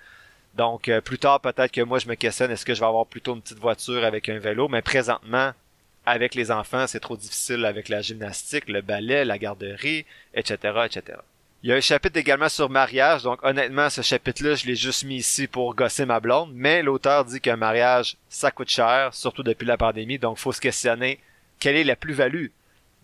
Donc, 0.54 0.88
euh, 0.88 1.00
plus 1.00 1.18
tard, 1.18 1.40
peut-être 1.40 1.72
que 1.72 1.80
moi, 1.80 1.98
je 1.98 2.08
me 2.08 2.14
questionne, 2.14 2.50
est-ce 2.50 2.64
que 2.64 2.74
je 2.74 2.80
vais 2.80 2.86
avoir 2.86 3.06
plutôt 3.06 3.34
une 3.34 3.42
petite 3.42 3.58
voiture 3.58 4.04
avec 4.04 4.28
un 4.28 4.38
vélo? 4.38 4.68
Mais 4.68 4.82
présentement, 4.82 5.52
avec 6.06 6.34
les 6.34 6.50
enfants, 6.50 6.86
c'est 6.86 7.00
trop 7.00 7.16
difficile 7.16 7.64
avec 7.64 7.88
la 7.88 8.00
gymnastique, 8.00 8.68
le 8.68 8.80
ballet, 8.80 9.24
la 9.24 9.38
garderie, 9.38 10.06
etc., 10.34 10.56
etc. 10.86 11.18
Il 11.62 11.70
y 11.70 11.72
a 11.72 11.76
un 11.76 11.80
chapitre 11.80 12.16
également 12.18 12.48
sur 12.48 12.70
mariage, 12.70 13.24
donc 13.24 13.42
honnêtement, 13.42 13.90
ce 13.90 14.00
chapitre-là, 14.00 14.54
je 14.54 14.66
l'ai 14.66 14.76
juste 14.76 15.02
mis 15.04 15.16
ici 15.16 15.48
pour 15.48 15.74
gosser 15.74 16.06
ma 16.06 16.20
blonde, 16.20 16.52
mais 16.54 16.82
l'auteur 16.82 17.24
dit 17.24 17.40
qu'un 17.40 17.56
mariage, 17.56 18.16
ça 18.28 18.52
coûte 18.52 18.68
cher, 18.68 19.12
surtout 19.12 19.42
depuis 19.42 19.66
la 19.66 19.76
pandémie, 19.76 20.20
donc 20.20 20.38
faut 20.38 20.52
se 20.52 20.60
questionner 20.60 21.18
quelle 21.58 21.74
est 21.74 21.84
la 21.84 21.96
plus-value 21.96 22.48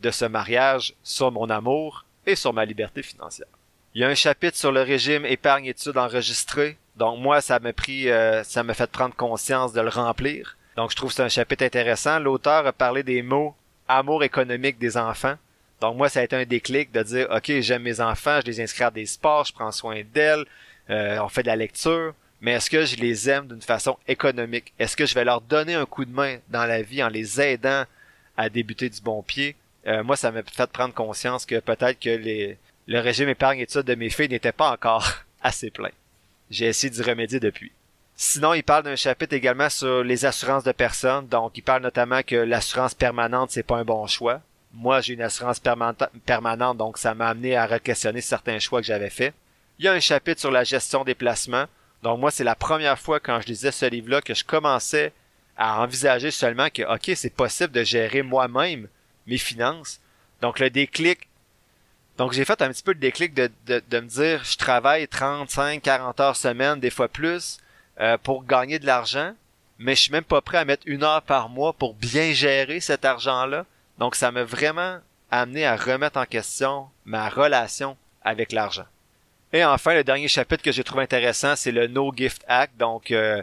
de 0.01 0.11
ce 0.13 0.25
mariage 0.25 0.95
sur 1.03 1.33
mon 1.33 1.51
amour 1.51 2.05
et 2.27 2.37
sur 2.37 2.53
ma 2.53 2.65
liberté 2.65 3.03
financière? 3.03 3.49
Il 3.95 4.03
y 4.03 4.05
a 4.05 4.09
un 4.09 4.15
chapitre 4.15 4.57
sur 4.57 4.71
le 4.71 4.83
régime 4.83 5.27
épargne-études 5.27 5.99
enregistré, 5.99 6.79
donc 6.95 7.19
moi, 7.19 7.41
ça 7.41 7.59
m'a 7.59 7.73
pris, 7.73 8.09
euh, 8.09 8.45
ça 8.45 8.63
m'a 8.63 8.75
fait 8.75 8.91
prendre 8.91 9.17
conscience 9.17 9.73
de 9.73 9.81
le 9.81 9.89
remplir. 9.89 10.57
Donc 10.77 10.91
je 10.91 10.97
trouve 10.97 11.11
que 11.11 11.17
c'est 11.17 11.23
un 11.23 11.29
chapitre 11.29 11.65
intéressant. 11.65 12.19
L'auteur 12.21 12.67
a 12.67 12.73
parlé 12.73 13.03
des 13.03 13.23
mots 13.23 13.55
amour 13.89 14.25
économique 14.25 14.79
des 14.79 14.97
enfants. 14.97 15.35
Donc 15.81 15.97
moi, 15.97 16.09
ça 16.09 16.21
a 16.21 16.23
été 16.23 16.37
un 16.37 16.45
déclic 16.45 16.93
de 16.93 17.03
dire, 17.03 17.29
ok, 17.31 17.61
j'aime 17.61 17.83
mes 17.83 18.01
enfants, 18.01 18.41
je 18.41 18.47
les 18.51 18.61
inscris 18.61 18.85
à 18.85 18.91
des 18.91 19.07
sports, 19.07 19.45
je 19.45 19.53
prends 19.53 19.73
soin 19.73 20.03
d'elles, 20.15 20.45
euh, 20.91 21.19
on 21.19 21.29
fait 21.29 21.43
de 21.43 21.49
la 21.49 21.57
lecture, 21.57 22.15
mais 22.41 22.53
est-ce 22.53 22.71
que 22.71 22.85
je 22.85 22.97
les 22.97 23.29
aime 23.29 23.49
d'une 23.49 23.63
façon 23.63 23.99
économique? 24.07 24.73
Est-ce 24.79 24.97
que 24.97 25.07
je 25.07 25.15
vais 25.15 25.25
leur 25.25 25.41
donner 25.41 25.75
un 25.75 25.87
coup 25.87 26.05
de 26.05 26.13
main 26.13 26.39
dans 26.49 26.67
la 26.67 26.83
vie 26.83 27.03
en 27.03 27.09
les 27.09 27.41
aidant 27.41 27.85
à 28.37 28.49
débuter 28.49 28.89
du 28.89 29.01
bon 29.01 29.23
pied? 29.23 29.57
Euh, 29.87 30.03
moi, 30.03 30.17
ça 30.17 30.31
m'a 30.31 30.43
fait 30.43 30.71
prendre 30.71 30.95
conscience 30.95 31.47
que 31.47 31.59
peut-être 31.61 31.99
que 31.99 32.57
le 32.87 33.01
régime 33.01 33.29
épargne-études 33.29 33.83
de 33.83 33.95
mes 33.95 34.11
filles 34.11 34.29
n'était 34.29 34.53
pas 34.53 34.71
encore 34.71 35.07
assez 35.43 35.71
plein. 35.71 35.91
J'ai 36.51 36.67
essayé 36.67 36.91
d'y 36.91 37.03
remédier 37.03 37.41
depuis. 37.41 37.73
Sinon, 38.17 38.55
il 38.55 38.63
parle 38.63 38.85
d'un 38.85 38.97
chapitre 38.97 39.35
également 39.35 39.69
sur 39.69 40.05
les 40.05 40.25
assurances 40.25 40.65
de 40.65 40.73
personnes. 40.73 41.27
Donc, 41.27 41.53
il 41.57 41.63
parle 41.63 41.83
notamment 41.83 42.23
que 42.23 42.37
l'assurance 42.37 42.95
permanente, 42.95 43.51
c'est 43.51 43.65
pas 43.65 43.77
un 43.77 43.85
bon 43.85 44.07
choix. 44.07 44.41
Moi, 44.75 45.01
j'ai 45.01 45.15
une 45.15 45.23
assurance 45.23 45.61
permanente, 45.61 46.77
donc 46.77 46.99
ça 46.99 47.15
m'a 47.15 47.29
amené 47.29 47.57
à 47.57 47.67
re-questionner 47.67 48.21
certains 48.21 48.59
choix 48.59 48.81
que 48.81 48.87
j'avais 48.87 49.11
faits. 49.11 49.35
Il 49.79 49.85
y 49.85 49.89
a 49.89 49.93
un 49.93 50.01
chapitre 50.01 50.41
sur 50.41 50.51
la 50.51 50.65
gestion 50.65 51.05
des 51.05 51.15
placements. 51.15 51.67
Donc, 52.03 52.21
moi, 52.21 52.31
c'est 52.31 52.45
la 52.45 52.55
première 52.55 52.99
fois 52.99 53.21
quand 53.21 53.41
je 53.41 53.47
lisais 53.47 53.73
ce 53.73 53.87
livre-là 53.87 54.21
que 54.21 54.35
je 54.35 54.45
commençais 54.45 55.13
à 55.57 55.81
envisager 55.81 56.31
seulement 56.31 56.69
que, 56.71 56.83
OK, 56.83 57.13
c'est 57.17 57.35
possible 57.35 57.73
de 57.73 57.85
gérer 57.85 58.23
moi-même 58.23 58.89
mes 59.27 59.39
finances. 59.39 60.01
Donc, 60.43 60.59
le 60.59 60.71
déclic 60.71 61.29
donc 62.17 62.33
j'ai 62.33 62.45
fait 62.45 62.63
un 62.63 62.69
petit 62.69 62.83
peu 62.83 62.93
le 62.93 62.99
déclic 62.99 63.35
de, 63.35 63.51
de, 63.67 63.83
de, 63.89 64.01
me 64.01 64.07
dire 64.07 64.45
je 64.45 64.57
travaille 64.57 65.09
35, 65.09 65.83
40 65.83 66.21
heures 66.21 66.37
semaine, 66.37 66.79
des 66.79 66.91
fois 66.91 67.09
plus, 67.09 67.59
euh, 68.01 68.17
pour 68.19 68.45
gagner 68.45 68.79
de 68.79 68.87
l'argent, 68.87 69.33
mais 69.79 69.97
je 69.97 70.03
suis 70.03 70.13
même 70.13 70.25
pas 70.25 70.41
prêt 70.41 70.59
à 70.59 70.65
mettre 70.65 70.85
une 70.87 71.03
heure 71.03 71.23
par 71.23 71.49
mois 71.49 71.73
pour 71.73 71.95
bien 71.95 72.33
gérer 72.33 72.81
cet 72.81 73.05
argent-là. 73.05 73.67
Donc 73.99 74.15
ça 74.15 74.31
m'a 74.31 74.45
vraiment 74.45 74.99
amené 75.31 75.67
à 75.67 75.77
remettre 75.77 76.19
en 76.19 76.25
question 76.25 76.89
ma 77.05 77.29
relation 77.29 77.97
avec 78.23 78.53
l'argent. 78.53 78.87
Et 79.53 79.65
enfin, 79.65 79.95
le 79.95 80.05
dernier 80.05 80.29
chapitre 80.29 80.63
que 80.63 80.73
j'ai 80.73 80.85
trouvé 80.85 81.05
intéressant, 81.05 81.57
c'est 81.57 81.73
le 81.73 81.87
No 81.87 82.13
Gift 82.15 82.45
Act, 82.49 82.77
donc 82.77 83.11
euh, 83.11 83.43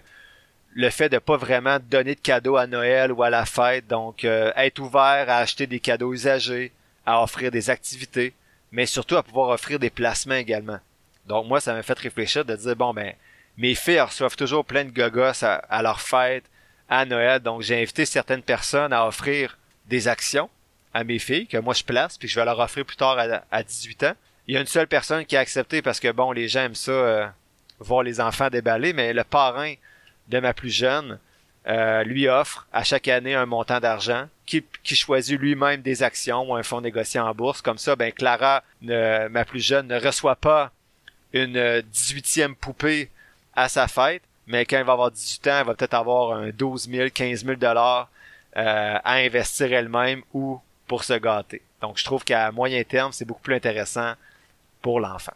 le 0.74 0.90
fait 0.90 1.10
de 1.10 1.20
pas 1.20 1.38
vraiment 1.38 1.78
donner 1.80 2.16
de 2.16 2.20
cadeaux 2.20 2.58
à 2.58 2.68
Noël 2.68 3.12
ou 3.12 3.24
à 3.24 3.30
la 3.30 3.46
fête, 3.46 3.88
donc 3.88 4.26
euh, 4.26 4.52
être 4.56 4.80
ouvert 4.80 5.30
à 5.30 5.38
acheter 5.38 5.68
des 5.68 5.80
cadeaux 5.80 6.14
usagés, 6.14 6.72
à 7.06 7.24
offrir 7.24 7.50
des 7.52 7.70
activités 7.70 8.34
mais 8.72 8.86
surtout 8.86 9.18
à 9.18 9.24
pouvoir 9.24 9.50
offrir 9.50 9.80
des 9.80 9.90
placements 9.90 10.36
également. 10.36 10.80
Donc 11.28 11.48
moi, 11.48 11.60
ça 11.60 11.74
m'a 11.74 11.84
fait 11.84 11.98
réfléchir 11.98 12.46
de 12.46 12.56
dire, 12.56 12.76
bon, 12.76 12.94
ben, 12.94 13.14
mes 13.58 13.76
filles 13.76 14.00
reçoivent 14.00 14.36
toujours 14.36 14.66
plein 14.66 14.86
de 14.86 14.92
gogos 14.92 15.44
à, 15.44 15.56
à 15.56 15.82
leur 15.82 16.02
fête, 16.02 16.46
à 16.90 17.06
Noël, 17.06 17.40
donc 17.40 17.62
j'ai 17.62 17.82
invité 17.82 18.06
certaines 18.06 18.42
personnes 18.42 18.92
à 18.92 19.06
offrir 19.06 19.58
des 19.92 20.08
actions 20.08 20.50
à 20.94 21.04
mes 21.04 21.20
filles 21.20 21.46
que 21.46 21.58
moi 21.58 21.74
je 21.74 21.84
place, 21.84 22.18
puis 22.18 22.28
je 22.28 22.40
vais 22.40 22.46
leur 22.46 22.58
offrir 22.60 22.86
plus 22.86 22.98
tard 22.98 23.18
à, 23.52 23.64
18 23.64 24.04
ans. 24.04 24.14
Il 24.48 24.56
y 24.56 24.58
a 24.58 24.62
une 24.62 24.68
seule 24.68 24.88
personne 24.88 25.26
qui 25.26 25.38
a 25.38 25.40
accepté 25.40 25.82
parce 25.82 26.00
que 26.00 26.12
bon, 26.12 26.32
les 26.32 26.48
gens 26.48 26.62
aiment 26.62 26.76
ça, 26.76 26.92
euh, 26.92 27.28
voir 27.80 28.02
les 28.02 28.20
enfants 28.20 28.50
déballer, 28.50 28.94
mais 28.94 29.14
le 29.14 29.24
parrain 29.24 29.74
de 30.30 30.40
ma 30.40 30.54
plus 30.54 30.72
jeune 30.72 31.20
euh, 31.68 32.04
lui 32.04 32.28
offre 32.28 32.66
à 32.74 32.84
chaque 32.84 33.08
année 33.08 33.36
un 33.36 33.46
montant 33.46 33.80
d'argent 33.80 34.28
qui, 34.46 34.64
choisit 34.96 35.40
lui-même 35.40 35.82
des 35.82 36.04
actions 36.04 36.50
ou 36.50 36.56
un 36.56 36.64
fonds 36.64 36.82
négocié 36.82 37.20
en 37.20 37.34
bourse. 37.34 37.62
Comme 37.62 37.78
ça, 37.78 37.96
ben 37.96 38.12
Clara, 38.12 38.64
ma 38.82 39.46
plus 39.46 39.62
jeune, 39.62 39.88
ne 39.88 40.00
reçoit 40.00 40.36
pas 40.36 40.72
une 41.34 41.58
18e 41.94 42.56
poupée 42.56 43.10
à 43.56 43.70
sa 43.70 43.88
fête, 43.88 44.24
mais 44.48 44.66
quand 44.66 44.78
elle 44.78 44.86
va 44.86 44.94
avoir 44.94 45.12
18 45.12 45.48
ans, 45.48 45.58
elle 45.60 45.68
va 45.68 45.76
peut-être 45.76 45.94
avoir 45.94 46.38
un 46.38 46.50
12 46.50 46.90
000, 46.90 47.10
15 47.14 47.46
000 47.46 47.56
dollars 47.56 48.10
euh, 48.58 48.98
à 49.04 49.14
investir 49.16 49.72
elle-même 49.74 50.24
ou 50.34 50.60
pour 50.88 51.04
se 51.04 51.14
gâter. 51.14 51.62
Donc 51.82 51.98
je 51.98 52.04
trouve 52.04 52.24
qu'à 52.24 52.52
moyen 52.52 52.84
terme, 52.84 53.12
c'est 53.12 53.26
beaucoup 53.26 53.42
plus 53.42 53.56
intéressant 53.56 54.14
pour 54.82 55.00
l'enfant. 55.00 55.34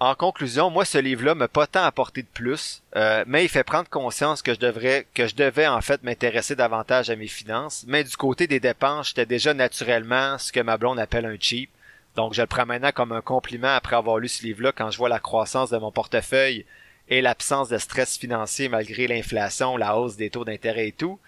En 0.00 0.14
conclusion, 0.14 0.70
moi 0.70 0.84
ce 0.84 0.98
livre-là 0.98 1.34
m'a 1.34 1.48
pas 1.48 1.66
tant 1.66 1.82
apporté 1.82 2.22
de 2.22 2.28
plus, 2.28 2.82
euh, 2.94 3.24
mais 3.26 3.44
il 3.44 3.48
fait 3.48 3.64
prendre 3.64 3.88
conscience 3.88 4.42
que 4.42 4.54
je 4.54 4.60
devrais, 4.60 5.06
que 5.12 5.26
je 5.26 5.34
devais 5.34 5.66
en 5.66 5.80
fait 5.80 6.04
m'intéresser 6.04 6.54
davantage 6.54 7.10
à 7.10 7.16
mes 7.16 7.26
finances. 7.26 7.84
Mais 7.88 8.04
du 8.04 8.16
côté 8.16 8.46
des 8.46 8.60
dépenses, 8.60 9.08
j'étais 9.08 9.26
déjà 9.26 9.54
naturellement 9.54 10.38
ce 10.38 10.52
que 10.52 10.60
ma 10.60 10.76
blonde 10.76 11.00
appelle 11.00 11.26
un 11.26 11.36
cheap. 11.40 11.70
Donc 12.14 12.32
je 12.32 12.42
le 12.42 12.46
prends 12.46 12.66
maintenant 12.66 12.92
comme 12.92 13.10
un 13.10 13.22
compliment 13.22 13.74
après 13.74 13.96
avoir 13.96 14.18
lu 14.18 14.28
ce 14.28 14.44
livre-là 14.44 14.70
quand 14.72 14.90
je 14.92 14.98
vois 14.98 15.08
la 15.08 15.18
croissance 15.18 15.70
de 15.70 15.78
mon 15.78 15.90
portefeuille 15.90 16.64
et 17.08 17.20
l'absence 17.20 17.68
de 17.68 17.78
stress 17.78 18.18
financier 18.18 18.68
malgré 18.68 19.08
l'inflation, 19.08 19.76
la 19.76 19.96
hausse 19.96 20.16
des 20.16 20.30
taux 20.30 20.44
d'intérêt 20.44 20.88
et 20.88 20.92
tout. 20.92 21.18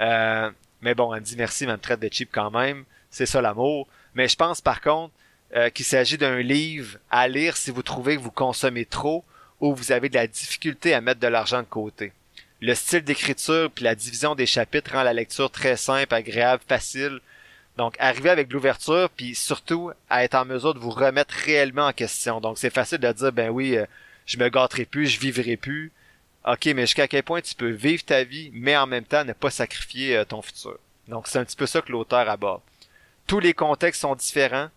Euh, 0.00 0.50
mais 0.82 0.94
bon, 0.94 1.14
elle 1.14 1.20
me 1.20 1.24
dit 1.24 1.36
merci, 1.36 1.64
mais 1.64 1.72
elle 1.72 1.78
me 1.78 1.82
traite 1.82 2.00
de 2.00 2.08
cheap 2.12 2.30
quand 2.32 2.50
même. 2.50 2.84
C'est 3.10 3.26
ça 3.26 3.40
l'amour. 3.40 3.88
Mais 4.14 4.28
je 4.28 4.36
pense 4.36 4.60
par 4.60 4.80
contre 4.80 5.14
euh, 5.54 5.70
qu'il 5.70 5.84
s'agit 5.84 6.18
d'un 6.18 6.40
livre 6.40 6.98
à 7.10 7.28
lire 7.28 7.56
si 7.56 7.70
vous 7.70 7.82
trouvez 7.82 8.16
que 8.16 8.22
vous 8.22 8.30
consommez 8.30 8.84
trop 8.84 9.24
ou 9.60 9.74
vous 9.74 9.92
avez 9.92 10.08
de 10.08 10.14
la 10.14 10.26
difficulté 10.26 10.92
à 10.92 11.00
mettre 11.00 11.20
de 11.20 11.28
l'argent 11.28 11.60
de 11.60 11.66
côté. 11.66 12.12
Le 12.60 12.74
style 12.74 13.02
d'écriture 13.02 13.70
puis 13.70 13.84
la 13.84 13.94
division 13.94 14.34
des 14.34 14.46
chapitres 14.46 14.92
rend 14.92 15.02
la 15.02 15.12
lecture 15.12 15.50
très 15.50 15.76
simple, 15.76 16.14
agréable, 16.14 16.62
facile. 16.68 17.20
Donc, 17.76 17.96
arriver 17.98 18.28
avec 18.28 18.52
l'ouverture, 18.52 19.08
puis 19.08 19.34
surtout 19.34 19.92
à 20.10 20.24
être 20.24 20.34
en 20.34 20.44
mesure 20.44 20.74
de 20.74 20.78
vous 20.78 20.90
remettre 20.90 21.34
réellement 21.34 21.86
en 21.86 21.92
question. 21.92 22.40
Donc, 22.40 22.58
c'est 22.58 22.70
facile 22.70 22.98
de 22.98 23.10
dire, 23.10 23.32
ben 23.32 23.48
oui, 23.48 23.76
euh, 23.76 23.86
je 24.26 24.36
me 24.36 24.48
gâterai 24.48 24.84
plus, 24.84 25.06
je 25.06 25.18
vivrai 25.18 25.56
plus. 25.56 25.90
Ok, 26.44 26.66
mais 26.66 26.82
jusqu'à 26.82 27.06
quel 27.06 27.22
point 27.22 27.40
tu 27.40 27.54
peux 27.54 27.70
vivre 27.70 28.04
ta 28.04 28.24
vie, 28.24 28.50
mais 28.52 28.76
en 28.76 28.86
même 28.86 29.04
temps 29.04 29.24
ne 29.24 29.32
pas 29.32 29.50
sacrifier 29.50 30.16
euh, 30.16 30.24
ton 30.24 30.42
futur? 30.42 30.76
Donc, 31.06 31.28
c'est 31.28 31.38
un 31.38 31.44
petit 31.44 31.56
peu 31.56 31.66
ça 31.66 31.80
que 31.82 31.92
l'auteur 31.92 32.28
aborde. 32.28 32.62
Tous 33.28 33.38
les 33.38 33.54
contextes 33.54 34.00
sont 34.00 34.16
différents, 34.16 34.68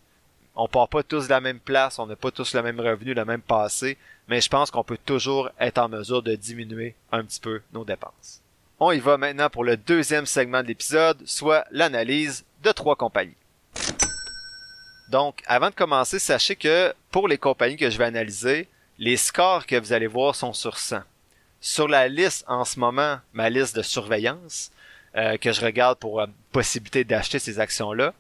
on 0.56 0.68
part 0.68 0.90
pas 0.90 1.02
tous 1.02 1.26
de 1.26 1.32
la 1.32 1.42
même 1.42 1.60
place, 1.60 1.98
on 1.98 2.06
n'a 2.06 2.16
pas 2.16 2.30
tous 2.30 2.54
le 2.54 2.62
même 2.62 2.80
revenu, 2.80 3.16
le 3.16 3.26
même 3.26 3.42
passé, 3.42 3.98
mais 4.28 4.42
je 4.42 4.50
pense 4.50 4.70
qu'on 4.70 4.84
peut 4.84 5.00
toujours 5.04 5.50
être 5.60 5.80
en 5.80 5.90
mesure 5.90 6.22
de 6.22 6.36
diminuer 6.36 6.94
un 7.12 7.24
petit 7.24 7.40
peu 7.40 7.62
nos 7.74 7.84
dépenses. 7.84 8.42
On 8.80 8.92
y 8.92 9.00
va 9.00 9.18
maintenant 9.18 9.50
pour 9.50 9.64
le 9.64 9.76
deuxième 9.76 10.28
segment 10.28 10.62
de 10.62 10.68
l'épisode, 10.68 11.18
soit 11.26 11.66
l'analyse 11.72 12.46
de 12.64 12.72
trois 12.72 12.96
compagnies. 12.96 13.36
Donc, 15.10 15.42
avant 15.48 15.70
de 15.70 15.76
commencer, 15.76 16.20
sachez 16.20 16.56
que 16.56 16.94
pour 17.10 17.28
les 17.28 17.38
compagnies 17.40 17.78
que 17.78 17.90
je 17.90 17.98
vais 17.98 18.06
analyser, 18.06 18.68
les 19.00 19.18
scores 19.18 19.66
que 19.66 19.80
vous 19.80 19.94
allez 19.94 20.08
voir 20.08 20.36
sont 20.36 20.54
sur 20.54 20.78
100. 20.78 21.02
Sur 21.68 21.88
la 21.88 22.08
liste 22.08 22.46
en 22.48 22.64
ce 22.64 22.80
moment, 22.80 23.18
ma 23.34 23.50
liste 23.50 23.76
de 23.76 23.82
surveillance, 23.82 24.70
euh, 25.16 25.36
que 25.38 25.52
je 25.52 25.66
regarde 25.66 25.98
pour 25.98 26.22
euh, 26.22 26.28
possibilité 26.52 27.04
d'acheter 27.04 27.40
ces 27.40 27.60
actions-là, 27.60 28.14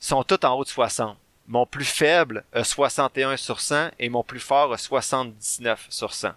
sont 0.00 0.24
toutes 0.24 0.44
en 0.44 0.58
haut 0.58 0.64
de 0.64 0.68
60. 0.68 1.16
Mon 1.46 1.64
plus 1.64 1.84
faible 1.84 2.42
a 2.52 2.64
61 2.64 3.36
sur 3.36 3.60
100 3.60 3.90
et 4.00 4.08
mon 4.08 4.24
plus 4.24 4.40
fort 4.40 4.72
a 4.72 4.78
79 4.78 5.86
sur 5.90 6.12
100. 6.12 6.30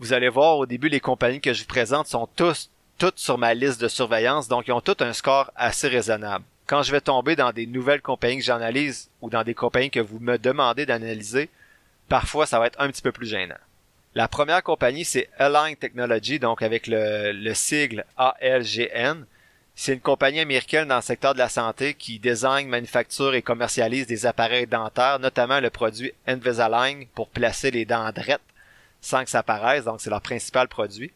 Vous 0.00 0.12
allez 0.12 0.28
voir 0.28 0.58
au 0.58 0.66
début 0.66 0.88
les 0.88 0.98
compagnies 0.98 1.40
que 1.40 1.52
je 1.52 1.60
vous 1.60 1.68
présente 1.68 2.08
sont 2.08 2.28
toutes 2.34 3.18
sur 3.20 3.38
ma 3.38 3.54
liste 3.54 3.80
de 3.80 3.86
surveillance, 3.86 4.48
donc 4.48 4.66
ils 4.66 4.72
ont 4.72 4.80
toutes 4.80 5.00
un 5.00 5.12
score 5.12 5.52
assez 5.54 5.86
raisonnable. 5.86 6.44
Quand 6.66 6.82
je 6.82 6.90
vais 6.90 7.00
tomber 7.00 7.36
dans 7.36 7.52
des 7.52 7.68
nouvelles 7.68 8.02
compagnies 8.02 8.38
que 8.38 8.44
j'analyse 8.44 9.10
ou 9.20 9.30
dans 9.30 9.44
des 9.44 9.54
compagnies 9.54 9.92
que 9.92 10.00
vous 10.00 10.18
me 10.18 10.38
demandez 10.38 10.86
d'analyser, 10.86 11.48
parfois 12.08 12.46
ça 12.46 12.58
va 12.58 12.66
être 12.66 12.80
un 12.80 12.88
petit 12.88 13.00
peu 13.00 13.12
plus 13.12 13.28
gênant. 13.28 13.54
La 14.18 14.26
première 14.26 14.64
compagnie, 14.64 15.04
c'est 15.04 15.28
Align 15.38 15.76
Technology, 15.76 16.40
donc 16.40 16.62
avec 16.62 16.88
le, 16.88 17.30
le 17.30 17.54
sigle 17.54 18.04
ALGN. 18.16 19.24
C'est 19.76 19.92
une 19.92 20.00
compagnie 20.00 20.40
américaine 20.40 20.88
dans 20.88 20.96
le 20.96 21.02
secteur 21.02 21.34
de 21.34 21.38
la 21.38 21.48
santé 21.48 21.94
qui 21.94 22.18
design, 22.18 22.66
manufacture 22.66 23.34
et 23.34 23.42
commercialise 23.42 24.08
des 24.08 24.26
appareils 24.26 24.66
dentaires, 24.66 25.20
notamment 25.20 25.60
le 25.60 25.70
produit 25.70 26.10
Invisalign 26.26 27.06
pour 27.14 27.28
placer 27.28 27.70
les 27.70 27.84
dents 27.84 28.10
drettes 28.10 28.40
sans 29.00 29.22
que 29.22 29.30
ça 29.30 29.44
paraisse, 29.44 29.84
donc 29.84 30.00
c'est 30.00 30.10
leur 30.10 30.20
principal 30.20 30.66
produit. 30.66 31.12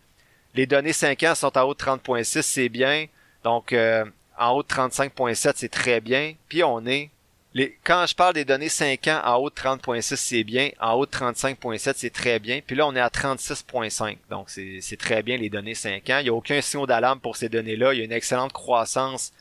Les 0.55 0.67
données 0.67 0.93
5 0.93 1.21
ans 1.25 1.35
sont 1.35 1.59
en 1.59 1.63
haut 1.63 1.75
de 1.75 1.81
30.6, 1.81 2.43
c'est 2.43 2.69
bien. 2.69 3.07
Donc 3.43 3.73
euh, 3.73 4.05
en 4.39 4.51
haut 4.53 4.63
de 4.63 4.69
35.7, 4.69 5.55
c'est 5.57 5.69
très 5.69 6.01
bien. 6.01 6.35
Puis 6.49 6.63
on 6.63 6.87
est 6.87 7.11
les, 7.55 7.79
quand 7.85 8.07
je 8.07 8.15
parle 8.15 8.35
des 8.35 8.47
données 8.47 8.71
5 8.71 9.09
ans 9.09 9.21
en 9.25 9.37
haut 9.37 9.51
de 9.51 9.55
30.6, 9.55 10.17
c'est 10.17 10.45
bien. 10.45 10.71
En 10.81 10.95
haut 10.95 11.05
de 11.05 11.11
35.7, 11.11 11.95
c'est 11.97 12.13
très 12.13 12.39
bien. 12.39 12.61
Puis 12.67 12.77
là, 12.77 12.87
on 12.87 12.97
est 12.97 13.01
à 13.01 13.09
36.5. 13.09 14.17
Donc, 14.31 14.49
c'est 14.49 14.97
très 14.99 15.23
bien 15.23 15.37
les 15.37 15.51
données 15.51 15.75
5 15.75 16.09
ans. 16.11 16.19
Il 16.19 16.25
n'y 16.25 16.29
a 16.31 16.35
aucun 16.35 16.61
signe 16.63 16.87
d'alarme 16.87 17.21
pour 17.21 17.37
ces 17.37 17.51
données-là. 17.51 17.93
Il 17.93 17.99
y 17.99 18.03
a 18.03 18.05
une 18.05 18.13
excellente 18.13 18.53
croissance 18.55 19.33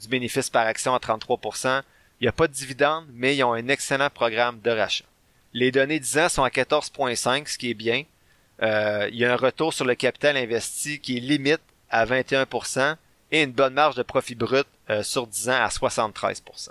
du 0.00 0.08
bénéfice 0.08 0.48
par 0.48 0.66
action 0.66 0.94
à 0.94 0.98
33%. 0.98 1.82
Il 2.20 2.24
n'y 2.24 2.28
a 2.28 2.32
pas 2.32 2.46
de 2.46 2.52
dividende, 2.52 3.06
mais 3.12 3.36
ils 3.36 3.42
ont 3.42 3.52
un 3.52 3.68
excellent 3.68 4.10
programme 4.10 4.60
de 4.60 4.70
rachat. 4.70 5.04
Les 5.52 5.72
données 5.72 6.00
10 6.00 6.18
ans 6.18 6.28
sont 6.28 6.44
à 6.44 6.50
14.5, 6.50 7.48
ce 7.48 7.58
qui 7.58 7.70
est 7.70 7.74
bien. 7.74 8.04
Euh, 8.62 9.08
il 9.10 9.18
y 9.18 9.24
a 9.24 9.32
un 9.32 9.36
retour 9.36 9.74
sur 9.74 9.84
le 9.84 9.94
capital 9.94 10.36
investi 10.36 11.00
qui 11.00 11.16
est 11.16 11.20
limite 11.20 11.60
à 11.90 12.06
21% 12.06 12.96
et 13.32 13.42
une 13.42 13.52
bonne 13.52 13.74
marge 13.74 13.96
de 13.96 14.02
profit 14.02 14.34
brut 14.34 14.66
euh, 14.88 15.02
sur 15.02 15.26
10 15.26 15.48
ans 15.50 15.62
à 15.62 15.68
73%. 15.68 16.70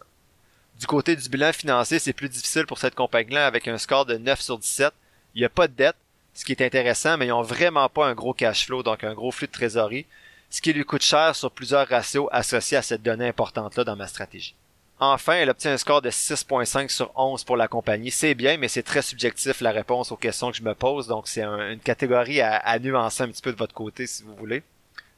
Du 0.79 0.87
côté 0.87 1.15
du 1.15 1.29
bilan 1.29 1.53
financier, 1.53 1.99
c'est 1.99 2.11
plus 2.11 2.27
difficile 2.27 2.65
pour 2.65 2.79
cette 2.79 2.95
compagnie-là 2.95 3.47
avec 3.47 3.67
un 3.67 3.77
score 3.77 4.05
de 4.05 4.17
9 4.17 4.41
sur 4.41 4.57
17. 4.57 4.91
Il 5.33 5.39
n'y 5.39 5.45
a 5.45 5.49
pas 5.49 5.69
de 5.69 5.73
dette, 5.73 5.95
ce 6.33 6.43
qui 6.43 6.51
est 6.51 6.61
intéressant, 6.61 7.17
mais 7.17 7.27
ils 7.27 7.29
n'ont 7.29 7.43
vraiment 7.43 7.87
pas 7.87 8.07
un 8.07 8.13
gros 8.13 8.33
cash 8.33 8.65
flow, 8.65 8.83
donc 8.83 9.05
un 9.05 9.13
gros 9.13 9.31
flux 9.31 9.47
de 9.47 9.53
trésorerie, 9.53 10.05
ce 10.49 10.61
qui 10.61 10.73
lui 10.73 10.83
coûte 10.83 11.01
cher 11.01 11.33
sur 11.33 11.49
plusieurs 11.49 11.87
ratios 11.87 12.27
associés 12.31 12.77
à 12.77 12.81
cette 12.81 13.03
donnée 13.03 13.29
importante-là 13.29 13.85
dans 13.85 13.95
ma 13.95 14.07
stratégie. 14.07 14.55
Enfin, 14.99 15.33
elle 15.33 15.49
obtient 15.49 15.71
un 15.71 15.77
score 15.77 16.01
de 16.01 16.09
6.5 16.09 16.89
sur 16.89 17.11
11 17.15 17.45
pour 17.45 17.55
la 17.55 17.69
compagnie. 17.69 18.11
C'est 18.11 18.35
bien, 18.35 18.57
mais 18.57 18.67
c'est 18.67 18.83
très 18.83 19.01
subjectif 19.01 19.61
la 19.61 19.71
réponse 19.71 20.11
aux 20.11 20.17
questions 20.17 20.51
que 20.51 20.57
je 20.57 20.63
me 20.63 20.75
pose, 20.75 21.07
donc 21.07 21.29
c'est 21.29 21.43
une 21.43 21.79
catégorie 21.79 22.41
à, 22.41 22.57
à 22.57 22.79
nuancer 22.79 23.23
un 23.23 23.29
petit 23.29 23.41
peu 23.41 23.53
de 23.53 23.57
votre 23.57 23.73
côté 23.73 24.07
si 24.07 24.23
vous 24.23 24.35
voulez, 24.35 24.61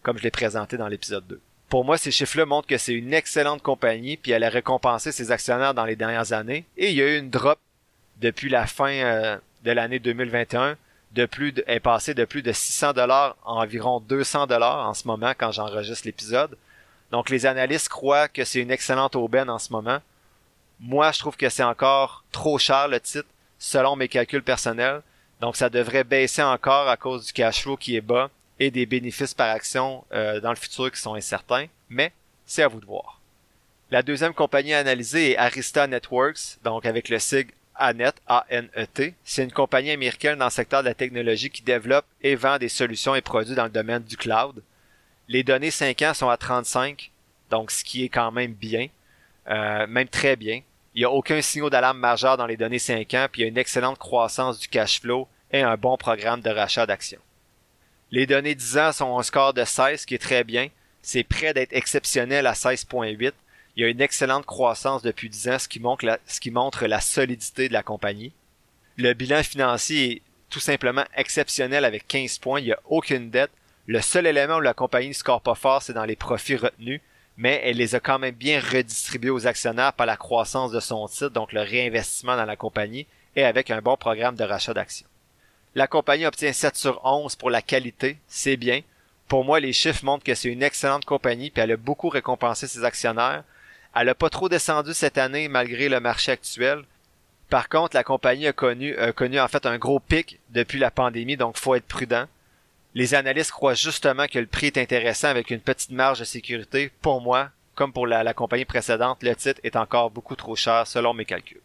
comme 0.03 0.19
je 0.19 0.23
l'ai 0.23 0.31
présenté 0.31 0.77
dans 0.77 0.87
l'épisode 0.87 1.25
2 1.25 1.41
pour 1.69 1.83
moi, 1.83 1.97
ces 1.97 2.11
chiffres-là 2.11 2.45
montrent 2.45 2.67
que 2.67 2.77
c'est 2.77 2.93
une 2.93 3.13
excellente 3.13 3.61
compagnie, 3.61 4.17
puis 4.17 4.31
elle 4.31 4.43
a 4.43 4.49
récompensé 4.49 5.11
ses 5.11 5.31
actionnaires 5.31 5.73
dans 5.73 5.85
les 5.85 5.95
dernières 5.95 6.31
années. 6.33 6.65
Et 6.77 6.91
il 6.91 6.95
y 6.95 7.01
a 7.01 7.07
eu 7.07 7.17
une 7.17 7.29
drop 7.29 7.59
depuis 8.21 8.49
la 8.49 8.65
fin 8.65 8.91
euh, 8.91 9.37
de 9.63 9.71
l'année 9.71 9.99
2021 9.99 10.77
de 11.11 11.25
plus 11.25 11.53
est 11.67 11.79
passé 11.79 12.13
de 12.13 12.25
plus 12.25 12.41
de 12.41 12.51
600 12.51 12.93
dollars 12.93 13.35
à 13.45 13.51
environ 13.53 13.99
200 13.99 14.47
dollars 14.47 14.87
en 14.87 14.93
ce 14.93 15.07
moment 15.07 15.33
quand 15.37 15.51
j'enregistre 15.51 16.05
l'épisode. 16.05 16.57
Donc 17.11 17.29
les 17.29 17.45
analystes 17.45 17.89
croient 17.89 18.27
que 18.27 18.43
c'est 18.43 18.59
une 18.59 18.71
excellente 18.71 19.15
aubaine 19.15 19.49
en 19.49 19.59
ce 19.59 19.71
moment. 19.71 19.99
Moi, 20.79 21.11
je 21.11 21.19
trouve 21.19 21.37
que 21.37 21.49
c'est 21.49 21.63
encore 21.63 22.23
trop 22.31 22.57
cher 22.57 22.87
le 22.87 22.99
titre 22.99 23.27
selon 23.57 23.95
mes 23.95 24.07
calculs 24.07 24.43
personnels. 24.43 25.01
Donc 25.41 25.55
ça 25.55 25.69
devrait 25.69 26.03
baisser 26.03 26.43
encore 26.43 26.87
à 26.87 26.97
cause 26.97 27.25
du 27.25 27.33
cash 27.33 27.63
flow 27.63 27.77
qui 27.77 27.95
est 27.95 28.01
bas 28.01 28.29
et 28.59 28.71
des 28.71 28.85
bénéfices 28.85 29.33
par 29.33 29.49
action 29.49 30.03
euh, 30.11 30.39
dans 30.39 30.49
le 30.49 30.55
futur 30.55 30.91
qui 30.91 30.99
sont 30.99 31.13
incertains, 31.13 31.67
mais 31.89 32.11
c'est 32.45 32.63
à 32.63 32.67
vous 32.67 32.79
de 32.79 32.85
voir. 32.85 33.21
La 33.89 34.01
deuxième 34.01 34.33
compagnie 34.33 34.73
analysée 34.73 35.31
est 35.31 35.37
Arista 35.37 35.87
Networks, 35.87 36.57
donc 36.63 36.85
avec 36.85 37.09
le 37.09 37.19
sigle 37.19 37.53
ANET, 37.75 38.13
A-N-E-T. 38.27 39.13
C'est 39.23 39.43
une 39.43 39.51
compagnie 39.51 39.91
américaine 39.91 40.39
dans 40.39 40.45
le 40.45 40.51
secteur 40.51 40.81
de 40.81 40.89
la 40.89 40.93
technologie 40.93 41.49
qui 41.49 41.61
développe 41.61 42.05
et 42.21 42.35
vend 42.35 42.57
des 42.57 42.69
solutions 42.69 43.15
et 43.15 43.21
produits 43.21 43.55
dans 43.55 43.65
le 43.65 43.69
domaine 43.69 44.03
du 44.03 44.17
cloud. 44.17 44.61
Les 45.27 45.43
données 45.43 45.71
5 45.71 46.01
ans 46.01 46.13
sont 46.13 46.29
à 46.29 46.37
35, 46.37 47.11
donc 47.49 47.71
ce 47.71 47.83
qui 47.83 48.03
est 48.03 48.09
quand 48.09 48.31
même 48.31 48.53
bien, 48.53 48.87
euh, 49.49 49.87
même 49.87 50.07
très 50.07 50.35
bien. 50.35 50.61
Il 50.95 50.99
n'y 50.99 51.05
a 51.05 51.11
aucun 51.11 51.41
signal 51.41 51.69
d'alarme 51.69 51.99
majeur 51.99 52.37
dans 52.37 52.47
les 52.47 52.57
données 52.57 52.79
5 52.79 53.13
ans, 53.13 53.27
puis 53.31 53.41
il 53.41 53.43
y 53.43 53.45
a 53.45 53.49
une 53.49 53.57
excellente 53.57 53.99
croissance 53.99 54.59
du 54.59 54.67
cash 54.67 54.99
flow 54.99 55.27
et 55.51 55.61
un 55.61 55.77
bon 55.77 55.95
programme 55.97 56.41
de 56.41 56.49
rachat 56.49 56.85
d'actions. 56.85 57.21
Les 58.11 58.25
données 58.25 58.55
10 58.55 58.77
ans 58.77 58.91
sont 58.93 59.19
un 59.19 59.23
score 59.23 59.53
de 59.53 59.65
16, 59.65 60.05
qui 60.05 60.15
est 60.15 60.19
très 60.19 60.45
bien. 60.45 60.69
C'est 61.01 61.25
près 61.25 61.53
d'être 61.53 61.73
exceptionnel 61.73 62.47
à 62.47 62.53
16.8. 62.53 63.33
Il 63.75 63.81
y 63.81 63.83
a 63.83 63.89
une 63.89 64.01
excellente 64.01 64.45
croissance 64.45 65.01
depuis 65.01 65.29
10 65.29 65.49
ans, 65.49 65.59
ce 65.59 65.67
qui, 65.67 65.81
montre 65.81 66.19
ce 66.25 66.39
qui 66.39 66.49
montre 66.49 66.85
la 66.85 67.01
solidité 67.01 67.67
de 67.67 67.73
la 67.73 67.83
compagnie. 67.83 68.31
Le 68.95 69.13
bilan 69.13 69.43
financier 69.43 70.11
est 70.11 70.21
tout 70.49 70.61
simplement 70.61 71.03
exceptionnel 71.15 71.83
avec 71.83 72.07
15 72.07 72.39
points. 72.39 72.59
Il 72.61 72.65
n'y 72.67 72.71
a 72.71 72.79
aucune 72.85 73.29
dette. 73.29 73.51
Le 73.87 74.01
seul 74.01 74.25
élément 74.25 74.57
où 74.57 74.61
la 74.61 74.73
compagnie 74.73 75.09
ne 75.09 75.13
score 75.13 75.41
pas 75.41 75.55
fort, 75.55 75.81
c'est 75.81 75.93
dans 75.93 76.05
les 76.05 76.15
profits 76.15 76.55
retenus, 76.55 77.01
mais 77.35 77.61
elle 77.63 77.77
les 77.77 77.93
a 77.93 77.99
quand 77.99 78.19
même 78.19 78.35
bien 78.35 78.59
redistribués 78.59 79.29
aux 79.29 79.47
actionnaires 79.47 79.93
par 79.93 80.05
la 80.05 80.17
croissance 80.17 80.71
de 80.71 80.79
son 80.79 81.07
titre, 81.07 81.29
donc 81.29 81.53
le 81.53 81.61
réinvestissement 81.61 82.37
dans 82.37 82.45
la 82.45 82.55
compagnie, 82.55 83.05
et 83.35 83.43
avec 83.43 83.69
un 83.69 83.81
bon 83.81 83.97
programme 83.97 84.35
de 84.35 84.43
rachat 84.43 84.73
d'actions. 84.73 85.07
La 85.77 85.85
compagnie 85.85 86.25
obtient 86.25 86.53
7 86.53 86.75
sur 86.75 87.05
11 87.05 87.35
pour 87.35 87.51
la 87.51 87.61
qualité, 87.61 88.17
c'est 88.27 88.57
bien. 88.57 88.81
Pour 89.27 89.45
moi, 89.45 89.59
les 89.59 89.73
chiffres 89.73 90.03
montrent 90.03 90.23
que 90.23 90.33
c'est 90.33 90.49
une 90.49 90.63
excellente 90.63 91.05
compagnie, 91.05 91.51
puis 91.51 91.61
elle 91.61 91.73
a 91.73 91.77
beaucoup 91.77 92.09
récompensé 92.09 92.65
ses 92.65 92.83
actionnaires. 92.83 93.43
Elle 93.95 94.07
n'a 94.07 94.15
pas 94.15 94.31
trop 94.31 94.49
descendu 94.49 94.95
cette 94.95 95.19
année 95.19 95.47
malgré 95.47 95.87
le 95.87 95.99
marché 95.99 96.31
actuel. 96.31 96.83
Par 97.51 97.69
contre, 97.69 97.95
la 97.95 98.03
compagnie 98.03 98.47
a 98.47 98.53
connu, 98.53 98.95
en 98.97 99.47
fait 99.47 99.67
un 99.67 99.77
gros 99.77 99.99
pic 99.99 100.39
depuis 100.49 100.79
la 100.79 100.89
pandémie, 100.89 101.37
donc 101.37 101.59
faut 101.59 101.75
être 101.75 101.85
prudent. 101.85 102.25
Les 102.95 103.13
analystes 103.13 103.51
croient 103.51 103.75
justement 103.75 104.25
que 104.25 104.39
le 104.39 104.47
prix 104.47 104.65
est 104.65 104.79
intéressant 104.79 105.27
avec 105.27 105.51
une 105.51 105.61
petite 105.61 105.91
marge 105.91 106.21
de 106.21 106.25
sécurité. 106.25 106.91
Pour 107.03 107.21
moi, 107.21 107.51
comme 107.75 107.93
pour 107.93 108.07
la 108.07 108.33
compagnie 108.33 108.65
précédente, 108.65 109.21
le 109.21 109.35
titre 109.35 109.61
est 109.63 109.75
encore 109.75 110.09
beaucoup 110.09 110.35
trop 110.35 110.55
cher 110.55 110.87
selon 110.87 111.13
mes 111.13 111.25
calculs. 111.25 111.61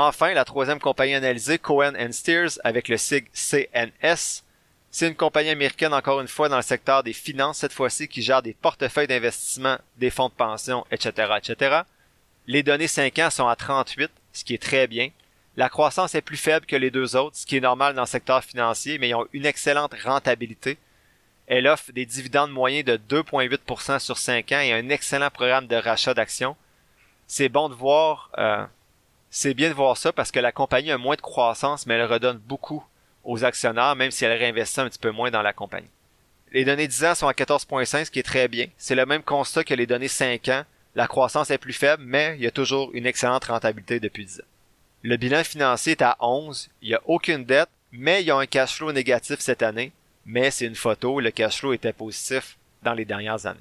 Enfin, 0.00 0.32
la 0.32 0.44
troisième 0.44 0.78
compagnie 0.78 1.14
analysée, 1.14 1.58
Cohen 1.58 1.92
Steers, 2.12 2.60
avec 2.62 2.86
le 2.86 2.96
SIG 2.96 3.26
CNS, 3.32 4.44
c'est 4.92 5.08
une 5.08 5.16
compagnie 5.16 5.50
américaine 5.50 5.92
encore 5.92 6.20
une 6.20 6.28
fois 6.28 6.48
dans 6.48 6.54
le 6.54 6.62
secteur 6.62 7.02
des 7.02 7.12
finances 7.12 7.58
cette 7.58 7.72
fois-ci 7.72 8.06
qui 8.06 8.22
gère 8.22 8.40
des 8.40 8.54
portefeuilles 8.54 9.08
d'investissement, 9.08 9.76
des 9.96 10.10
fonds 10.10 10.28
de 10.28 10.34
pension, 10.34 10.86
etc., 10.92 11.32
etc. 11.38 11.80
Les 12.46 12.62
données 12.62 12.86
5 12.86 13.18
ans 13.18 13.30
sont 13.30 13.48
à 13.48 13.56
38, 13.56 14.08
ce 14.32 14.44
qui 14.44 14.54
est 14.54 14.62
très 14.62 14.86
bien. 14.86 15.10
La 15.56 15.68
croissance 15.68 16.14
est 16.14 16.22
plus 16.22 16.36
faible 16.36 16.66
que 16.66 16.76
les 16.76 16.92
deux 16.92 17.16
autres, 17.16 17.34
ce 17.34 17.44
qui 17.44 17.56
est 17.56 17.60
normal 17.60 17.96
dans 17.96 18.02
le 18.02 18.06
secteur 18.06 18.44
financier, 18.44 18.98
mais 18.98 19.08
ils 19.08 19.16
ont 19.16 19.26
une 19.32 19.46
excellente 19.46 19.94
rentabilité. 20.04 20.78
Elle 21.48 21.66
offre 21.66 21.90
des 21.90 22.06
dividendes 22.06 22.52
moyens 22.52 22.84
de 22.84 23.00
2,8% 23.10 23.98
sur 23.98 24.16
5 24.16 24.52
ans 24.52 24.60
et 24.60 24.72
un 24.72 24.90
excellent 24.90 25.30
programme 25.30 25.66
de 25.66 25.74
rachat 25.74 26.14
d'actions. 26.14 26.54
C'est 27.26 27.48
bon 27.48 27.68
de 27.68 27.74
voir, 27.74 28.30
euh, 28.38 28.64
c'est 29.30 29.54
bien 29.54 29.68
de 29.68 29.74
voir 29.74 29.96
ça 29.96 30.12
parce 30.12 30.30
que 30.30 30.40
la 30.40 30.52
compagnie 30.52 30.90
a 30.90 30.98
moins 30.98 31.16
de 31.16 31.20
croissance, 31.20 31.86
mais 31.86 31.94
elle 31.94 32.04
redonne 32.04 32.38
beaucoup 32.38 32.84
aux 33.24 33.44
actionnaires, 33.44 33.96
même 33.96 34.10
si 34.10 34.24
elle 34.24 34.38
réinvestit 34.38 34.80
un 34.80 34.88
petit 34.88 34.98
peu 34.98 35.10
moins 35.10 35.30
dans 35.30 35.42
la 35.42 35.52
compagnie. 35.52 35.88
Les 36.52 36.64
données 36.64 36.88
10 36.88 37.04
ans 37.04 37.14
sont 37.14 37.28
à 37.28 37.32
14,5, 37.32 38.06
ce 38.06 38.10
qui 38.10 38.20
est 38.20 38.22
très 38.22 38.48
bien. 38.48 38.68
C'est 38.78 38.94
le 38.94 39.04
même 39.04 39.22
constat 39.22 39.64
que 39.64 39.74
les 39.74 39.86
données 39.86 40.08
5 40.08 40.48
ans. 40.48 40.64
La 40.94 41.06
croissance 41.06 41.50
est 41.50 41.58
plus 41.58 41.74
faible, 41.74 42.02
mais 42.06 42.36
il 42.38 42.42
y 42.42 42.46
a 42.46 42.50
toujours 42.50 42.90
une 42.94 43.06
excellente 43.06 43.44
rentabilité 43.44 44.00
depuis 44.00 44.24
10 44.24 44.40
ans. 44.40 44.44
Le 45.02 45.16
bilan 45.16 45.44
financier 45.44 45.92
est 45.92 46.02
à 46.02 46.16
11. 46.20 46.70
Il 46.80 46.88
n'y 46.88 46.94
a 46.94 47.02
aucune 47.04 47.44
dette, 47.44 47.68
mais 47.92 48.22
il 48.22 48.26
y 48.26 48.30
a 48.30 48.36
un 48.36 48.46
cash 48.46 48.76
flow 48.76 48.92
négatif 48.92 49.40
cette 49.40 49.62
année. 49.62 49.92
Mais 50.24 50.50
c'est 50.50 50.66
une 50.66 50.74
photo, 50.74 51.20
le 51.20 51.30
cash 51.30 51.58
flow 51.58 51.74
était 51.74 51.92
positif 51.92 52.56
dans 52.82 52.94
les 52.94 53.04
dernières 53.04 53.46
années. 53.46 53.60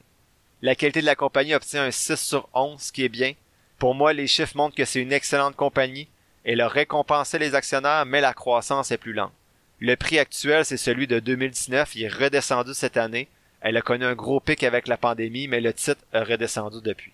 La 0.62 0.76
qualité 0.76 1.02
de 1.02 1.06
la 1.06 1.16
compagnie 1.16 1.54
obtient 1.54 1.84
un 1.84 1.92
6 1.92 2.16
sur 2.16 2.50
11, 2.54 2.82
ce 2.82 2.92
qui 2.92 3.04
est 3.04 3.10
bien. 3.10 3.34
Pour 3.80 3.94
moi, 3.94 4.14
les 4.14 4.28
chiffres 4.28 4.58
montrent 4.58 4.76
que 4.76 4.86
c'est 4.86 5.02
une 5.02 5.14
excellente 5.14 5.56
compagnie. 5.56 6.08
Elle 6.44 6.62
a 6.62 6.68
récompensé 6.68 7.38
les 7.38 7.54
actionnaires, 7.54 8.06
mais 8.06 8.22
la 8.22 8.34
croissance 8.34 8.92
est 8.92 8.98
plus 8.98 9.14
lente. 9.14 9.34
Le 9.80 9.96
prix 9.96 10.18
actuel, 10.18 10.66
c'est 10.66 10.78
celui 10.78 11.06
de 11.06 11.20
2019. 11.20 11.96
Il 11.96 12.04
est 12.04 12.08
redescendu 12.08 12.74
cette 12.74 12.98
année. 12.98 13.28
Elle 13.62 13.78
a 13.78 13.82
connu 13.82 14.06
un 14.06 14.16
gros 14.16 14.40
pic 14.40 14.64
avec 14.64 14.88
la 14.88 14.98
pandémie, 14.98 15.48
mais 15.48 15.62
le 15.62 15.74
titre 15.74 16.02
a 16.14 16.24
redescendu 16.24 16.78
depuis. 16.82 17.14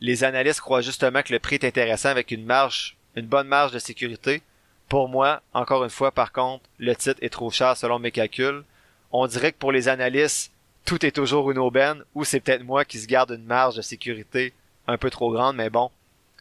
Les 0.00 0.22
analystes 0.22 0.60
croient 0.60 0.80
justement 0.80 1.22
que 1.22 1.32
le 1.32 1.40
prix 1.40 1.56
est 1.56 1.64
intéressant 1.64 2.10
avec 2.10 2.30
une 2.30 2.44
marge, 2.44 2.96
une 3.16 3.26
bonne 3.26 3.48
marge 3.48 3.72
de 3.72 3.78
sécurité. 3.78 4.42
Pour 4.88 5.08
moi, 5.08 5.42
encore 5.52 5.82
une 5.82 5.90
fois, 5.90 6.12
par 6.12 6.30
contre, 6.30 6.64
le 6.78 6.94
titre 6.94 7.18
est 7.22 7.32
trop 7.32 7.50
cher 7.50 7.76
selon 7.76 7.98
mes 7.98 8.10
calculs. 8.12 8.62
On 9.10 9.26
dirait 9.26 9.52
que 9.52 9.58
pour 9.58 9.72
les 9.72 9.88
analystes, 9.88 10.52
tout 10.84 11.04
est 11.06 11.12
toujours 11.12 11.50
une 11.50 11.58
aubaine, 11.58 12.04
ou 12.14 12.24
c'est 12.24 12.40
peut-être 12.40 12.64
moi 12.64 12.84
qui 12.84 12.98
se 12.98 13.06
garde 13.06 13.30
une 13.30 13.44
marge 13.44 13.76
de 13.76 13.82
sécurité 13.82 14.52
un 14.86 14.98
peu 14.98 15.10
trop 15.10 15.32
grande, 15.32 15.56
mais 15.56 15.70
bon, 15.70 15.90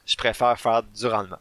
je 0.06 0.16
préfère 0.16 0.60
faire 0.60 0.84
du 0.84 1.08
rendement. 1.08 1.40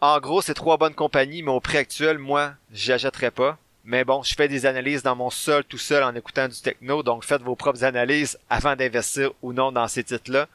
En 0.00 0.20
gros, 0.20 0.42
c'est 0.42 0.54
trois 0.54 0.76
bonnes 0.76 0.94
compagnies, 0.94 1.42
mais 1.42 1.50
au 1.50 1.60
prix 1.60 1.78
actuel, 1.78 2.18
moi, 2.18 2.52
j'achèterais 2.72 3.32
pas. 3.32 3.58
Mais 3.84 4.04
bon, 4.04 4.22
je 4.22 4.34
fais 4.34 4.48
des 4.48 4.66
analyses 4.66 5.02
dans 5.02 5.16
mon 5.16 5.30
sol 5.30 5.64
tout 5.64 5.78
seul 5.78 6.02
en 6.04 6.14
écoutant 6.14 6.46
du 6.46 6.60
techno, 6.60 7.02
donc 7.02 7.24
faites 7.24 7.42
vos 7.42 7.56
propres 7.56 7.84
analyses 7.84 8.38
avant 8.50 8.76
d'investir 8.76 9.32
ou 9.40 9.52
non 9.52 9.72
dans 9.72 9.88
ces 9.88 10.04
titres-là. 10.04 10.46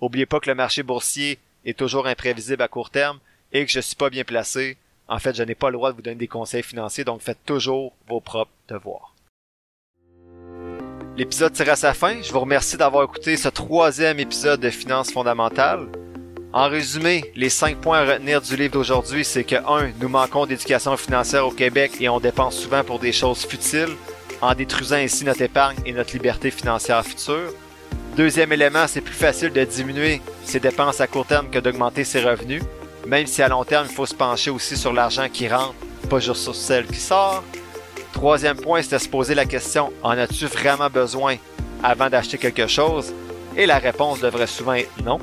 Oubliez 0.00 0.26
pas 0.26 0.40
que 0.40 0.48
le 0.48 0.54
marché 0.54 0.82
boursier 0.82 1.38
est 1.64 1.78
toujours 1.78 2.06
imprévisible 2.06 2.62
à 2.62 2.68
court 2.68 2.90
terme 2.90 3.18
et 3.52 3.66
que 3.66 3.70
je 3.70 3.80
suis 3.80 3.96
pas 3.96 4.10
bien 4.10 4.24
placé. 4.24 4.78
En 5.06 5.18
fait, 5.18 5.36
je 5.36 5.42
n'ai 5.42 5.54
pas 5.54 5.68
le 5.68 5.74
droit 5.74 5.90
de 5.90 5.96
vous 5.96 6.02
donner 6.02 6.16
des 6.16 6.28
conseils 6.28 6.62
financiers, 6.62 7.04
donc 7.04 7.20
faites 7.20 7.44
toujours 7.44 7.92
vos 8.08 8.20
propres 8.20 8.52
devoirs. 8.68 9.14
L'épisode 11.18 11.52
tire 11.52 11.70
à 11.70 11.74
sa 11.74 11.94
fin. 11.94 12.22
Je 12.22 12.30
vous 12.30 12.38
remercie 12.38 12.76
d'avoir 12.76 13.02
écouté 13.02 13.36
ce 13.36 13.48
troisième 13.48 14.20
épisode 14.20 14.60
de 14.60 14.70
Finances 14.70 15.10
fondamentales. 15.10 15.88
En 16.52 16.68
résumé, 16.68 17.32
les 17.34 17.48
cinq 17.48 17.78
points 17.78 17.98
à 17.98 18.12
retenir 18.12 18.40
du 18.40 18.54
livre 18.54 18.74
d'aujourd'hui, 18.74 19.24
c'est 19.24 19.42
que 19.42 19.56
1. 19.56 19.94
Nous 20.00 20.08
manquons 20.08 20.46
d'éducation 20.46 20.96
financière 20.96 21.44
au 21.44 21.50
Québec 21.50 21.94
et 21.98 22.08
on 22.08 22.20
dépense 22.20 22.56
souvent 22.56 22.84
pour 22.84 23.00
des 23.00 23.10
choses 23.10 23.44
futiles, 23.44 23.96
en 24.40 24.54
détruisant 24.54 24.94
ainsi 24.94 25.24
notre 25.24 25.42
épargne 25.42 25.76
et 25.84 25.92
notre 25.92 26.12
liberté 26.12 26.52
financière 26.52 27.04
future. 27.04 27.52
Deuxième 28.16 28.52
élément, 28.52 28.86
c'est 28.86 29.00
plus 29.00 29.12
facile 29.12 29.52
de 29.52 29.64
diminuer 29.64 30.22
ses 30.44 30.60
dépenses 30.60 31.00
à 31.00 31.08
court 31.08 31.26
terme 31.26 31.50
que 31.50 31.58
d'augmenter 31.58 32.04
ses 32.04 32.20
revenus, 32.20 32.62
même 33.08 33.26
si 33.26 33.42
à 33.42 33.48
long 33.48 33.64
terme, 33.64 33.88
il 33.90 33.94
faut 33.94 34.06
se 34.06 34.14
pencher 34.14 34.50
aussi 34.50 34.76
sur 34.76 34.92
l'argent 34.92 35.26
qui 35.28 35.48
rentre, 35.48 35.74
pas 36.08 36.20
juste 36.20 36.42
sur 36.42 36.54
celle 36.54 36.86
qui 36.86 37.00
sort. 37.00 37.42
Troisième 38.12 38.56
point, 38.56 38.82
c'était 38.82 38.98
se 38.98 39.08
poser 39.08 39.34
la 39.34 39.44
question, 39.44 39.92
en 40.02 40.10
as-tu 40.10 40.46
vraiment 40.46 40.90
besoin 40.90 41.36
avant 41.82 42.08
d'acheter 42.08 42.38
quelque 42.38 42.66
chose? 42.66 43.12
Et 43.56 43.66
la 43.66 43.78
réponse 43.78 44.20
devrait 44.20 44.46
souvent 44.46 44.74
être 44.74 44.90
non. 45.04 45.18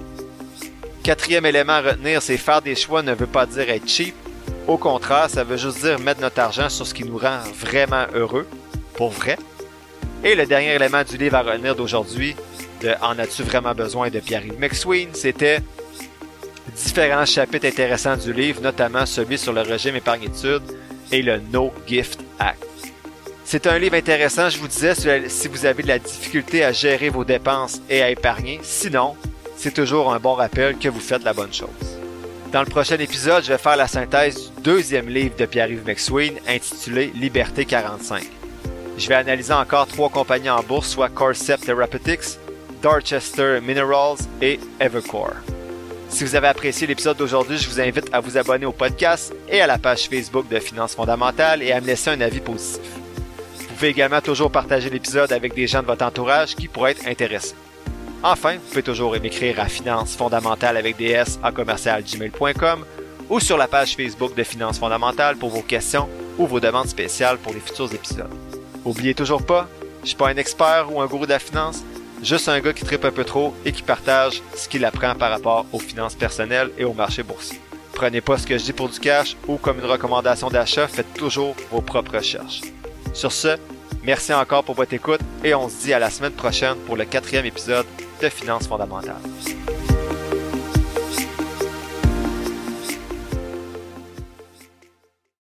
Quatrième 1.03 1.45
élément 1.45 1.73
à 1.73 1.81
retenir, 1.81 2.21
c'est 2.21 2.37
faire 2.37 2.61
des 2.61 2.75
choix 2.75 3.01
ne 3.01 3.13
veut 3.13 3.27
pas 3.27 3.45
dire 3.45 3.69
être 3.69 3.87
cheap. 3.87 4.15
Au 4.67 4.77
contraire, 4.77 5.29
ça 5.29 5.43
veut 5.43 5.57
juste 5.57 5.81
dire 5.81 5.99
mettre 5.99 6.21
notre 6.21 6.39
argent 6.39 6.69
sur 6.69 6.87
ce 6.87 6.93
qui 6.93 7.03
nous 7.03 7.17
rend 7.17 7.39
vraiment 7.53 8.05
heureux, 8.13 8.47
pour 8.95 9.11
vrai. 9.11 9.37
Et 10.23 10.33
le 10.33 10.45
dernier 10.45 10.73
élément 10.73 11.03
du 11.03 11.17
livre 11.17 11.35
à 11.35 11.41
retenir 11.41 11.75
d'aujourd'hui, 11.75 12.35
de 12.81 12.93
En 13.01 13.17
as-tu 13.19 13.43
vraiment 13.43 13.73
besoin 13.73 14.09
de 14.09 14.19
Pierre-Yves 14.19 14.59
McSween, 14.59 15.09
c'était 15.13 15.59
différents 16.75 17.25
chapitres 17.25 17.67
intéressants 17.67 18.17
du 18.17 18.33
livre, 18.33 18.61
notamment 18.61 19.05
celui 19.05 19.37
sur 19.37 19.53
le 19.53 19.61
régime 19.61 19.95
épargne-études 19.95 20.63
et 21.11 21.21
le 21.21 21.39
No 21.51 21.73
Gift 21.87 22.19
Act. 22.39 22.63
C'est 23.43 23.67
un 23.67 23.77
livre 23.77 23.95
intéressant, 23.95 24.49
je 24.49 24.57
vous 24.57 24.67
disais, 24.67 24.95
si 25.27 25.47
vous 25.47 25.65
avez 25.65 25.83
de 25.83 25.87
la 25.87 25.99
difficulté 25.99 26.63
à 26.63 26.71
gérer 26.71 27.09
vos 27.09 27.23
dépenses 27.23 27.79
et 27.89 28.01
à 28.01 28.09
épargner. 28.09 28.59
Sinon, 28.63 29.15
c'est 29.55 29.73
toujours 29.73 30.11
un 30.13 30.19
bon 30.19 30.33
rappel 30.33 30.77
que 30.77 30.89
vous 30.89 30.99
faites 30.99 31.23
la 31.23 31.33
bonne 31.33 31.53
chose. 31.53 31.69
Dans 32.51 32.61
le 32.61 32.67
prochain 32.67 32.97
épisode, 32.97 33.43
je 33.43 33.49
vais 33.49 33.57
faire 33.57 33.77
la 33.77 33.87
synthèse 33.87 34.51
du 34.51 34.61
deuxième 34.63 35.09
livre 35.09 35.35
de 35.37 35.45
Pierre-Yves 35.45 35.85
McSween 35.85 36.39
intitulé 36.47 37.11
Liberté 37.15 37.65
45. 37.65 38.23
Je 38.97 39.07
vais 39.07 39.15
analyser 39.15 39.53
encore 39.53 39.87
trois 39.87 40.09
compagnies 40.09 40.49
en 40.49 40.63
bourse, 40.63 40.89
soit 40.89 41.09
Corcept 41.09 41.65
Therapeutics, 41.65 42.39
Dorchester 42.81 43.59
Minerals 43.61 44.19
et 44.41 44.59
Evercore. 44.79 45.35
Si 46.15 46.23
vous 46.23 46.35
avez 46.35 46.47
apprécié 46.47 46.87
l'épisode 46.87 47.17
d'aujourd'hui, 47.17 47.57
je 47.57 47.67
vous 47.67 47.81
invite 47.81 48.07
à 48.13 48.21
vous 48.21 48.37
abonner 48.37 48.65
au 48.65 48.71
podcast 48.71 49.35
et 49.49 49.59
à 49.59 49.67
la 49.67 49.77
page 49.77 50.07
Facebook 50.07 50.47
de 50.47 50.59
Finances 50.59 50.95
fondamentales 50.95 51.61
et 51.61 51.73
à 51.73 51.81
me 51.81 51.87
laisser 51.87 52.09
un 52.09 52.21
avis 52.21 52.39
positif. 52.39 52.89
Vous 53.57 53.65
pouvez 53.75 53.89
également 53.89 54.21
toujours 54.21 54.49
partager 54.49 54.89
l'épisode 54.89 55.33
avec 55.33 55.53
des 55.53 55.67
gens 55.67 55.81
de 55.81 55.87
votre 55.87 56.05
entourage 56.05 56.55
qui 56.55 56.69
pourraient 56.69 56.91
être 56.91 57.05
intéressés. 57.05 57.55
Enfin, 58.23 58.53
vous 58.53 58.69
pouvez 58.69 58.81
toujours 58.81 59.11
m'écrire 59.19 59.59
à 59.59 59.65
Finances 59.65 60.15
fondamentales 60.15 60.77
avec 60.77 60.95
des 60.95 61.09
S 61.09 61.37
à 61.43 61.51
commercialgmail.com 61.51 62.85
ou 63.29 63.41
sur 63.41 63.57
la 63.57 63.67
page 63.67 63.97
Facebook 63.97 64.35
de 64.35 64.43
Finances 64.43 64.79
fondamentales 64.79 65.35
pour 65.35 65.49
vos 65.49 65.63
questions 65.63 66.07
ou 66.37 66.47
vos 66.47 66.61
demandes 66.61 66.87
spéciales 66.87 67.39
pour 67.39 67.53
les 67.53 67.59
futurs 67.59 67.93
épisodes. 67.93 68.31
N'oubliez 68.85 69.15
toujours 69.15 69.45
pas, 69.45 69.67
je 70.03 70.07
suis 70.07 70.15
pas 70.15 70.29
un 70.29 70.37
expert 70.37 70.87
ou 70.93 71.01
un 71.01 71.07
gourou 71.07 71.25
de 71.25 71.31
la 71.31 71.39
finance, 71.39 71.83
juste 72.25 72.49
un 72.49 72.59
gars 72.59 72.73
qui 72.73 72.83
tripe 72.83 73.05
un 73.05 73.11
peu 73.11 73.23
trop 73.23 73.53
et 73.65 73.71
qui 73.71 73.83
partage 73.83 74.41
ce 74.55 74.67
qu'il 74.67 74.83
apprend 74.83 75.15
par 75.15 75.29
rapport 75.29 75.65
aux 75.71 75.79
finances 75.79 76.15
personnelles 76.15 76.71
et 76.77 76.83
au 76.83 76.93
marché 76.93 77.23
boursier. 77.23 77.59
Prenez 77.93 78.19
pas 78.19 78.37
ce 78.37 78.47
que 78.47 78.57
je 78.57 78.63
dis 78.63 78.73
pour 78.73 78.89
du 78.89 78.99
cash 78.99 79.37
ou 79.47 79.57
comme 79.57 79.79
une 79.79 79.85
recommandation 79.85 80.49
d'achat, 80.49 80.87
faites 80.87 81.13
toujours 81.13 81.55
vos 81.71 81.81
propres 81.81 82.17
recherches. 82.17 82.61
Sur 83.13 83.31
ce, 83.31 83.57
merci 84.03 84.33
encore 84.33 84.63
pour 84.63 84.75
votre 84.75 84.93
écoute 84.93 85.21
et 85.43 85.53
on 85.53 85.69
se 85.69 85.83
dit 85.83 85.93
à 85.93 85.99
la 85.99 86.09
semaine 86.09 86.33
prochaine 86.33 86.75
pour 86.85 86.97
le 86.97 87.05
quatrième 87.05 87.45
épisode 87.45 87.85
de 88.21 88.29
Finances 88.29 88.67
fondamentales. 88.67 89.21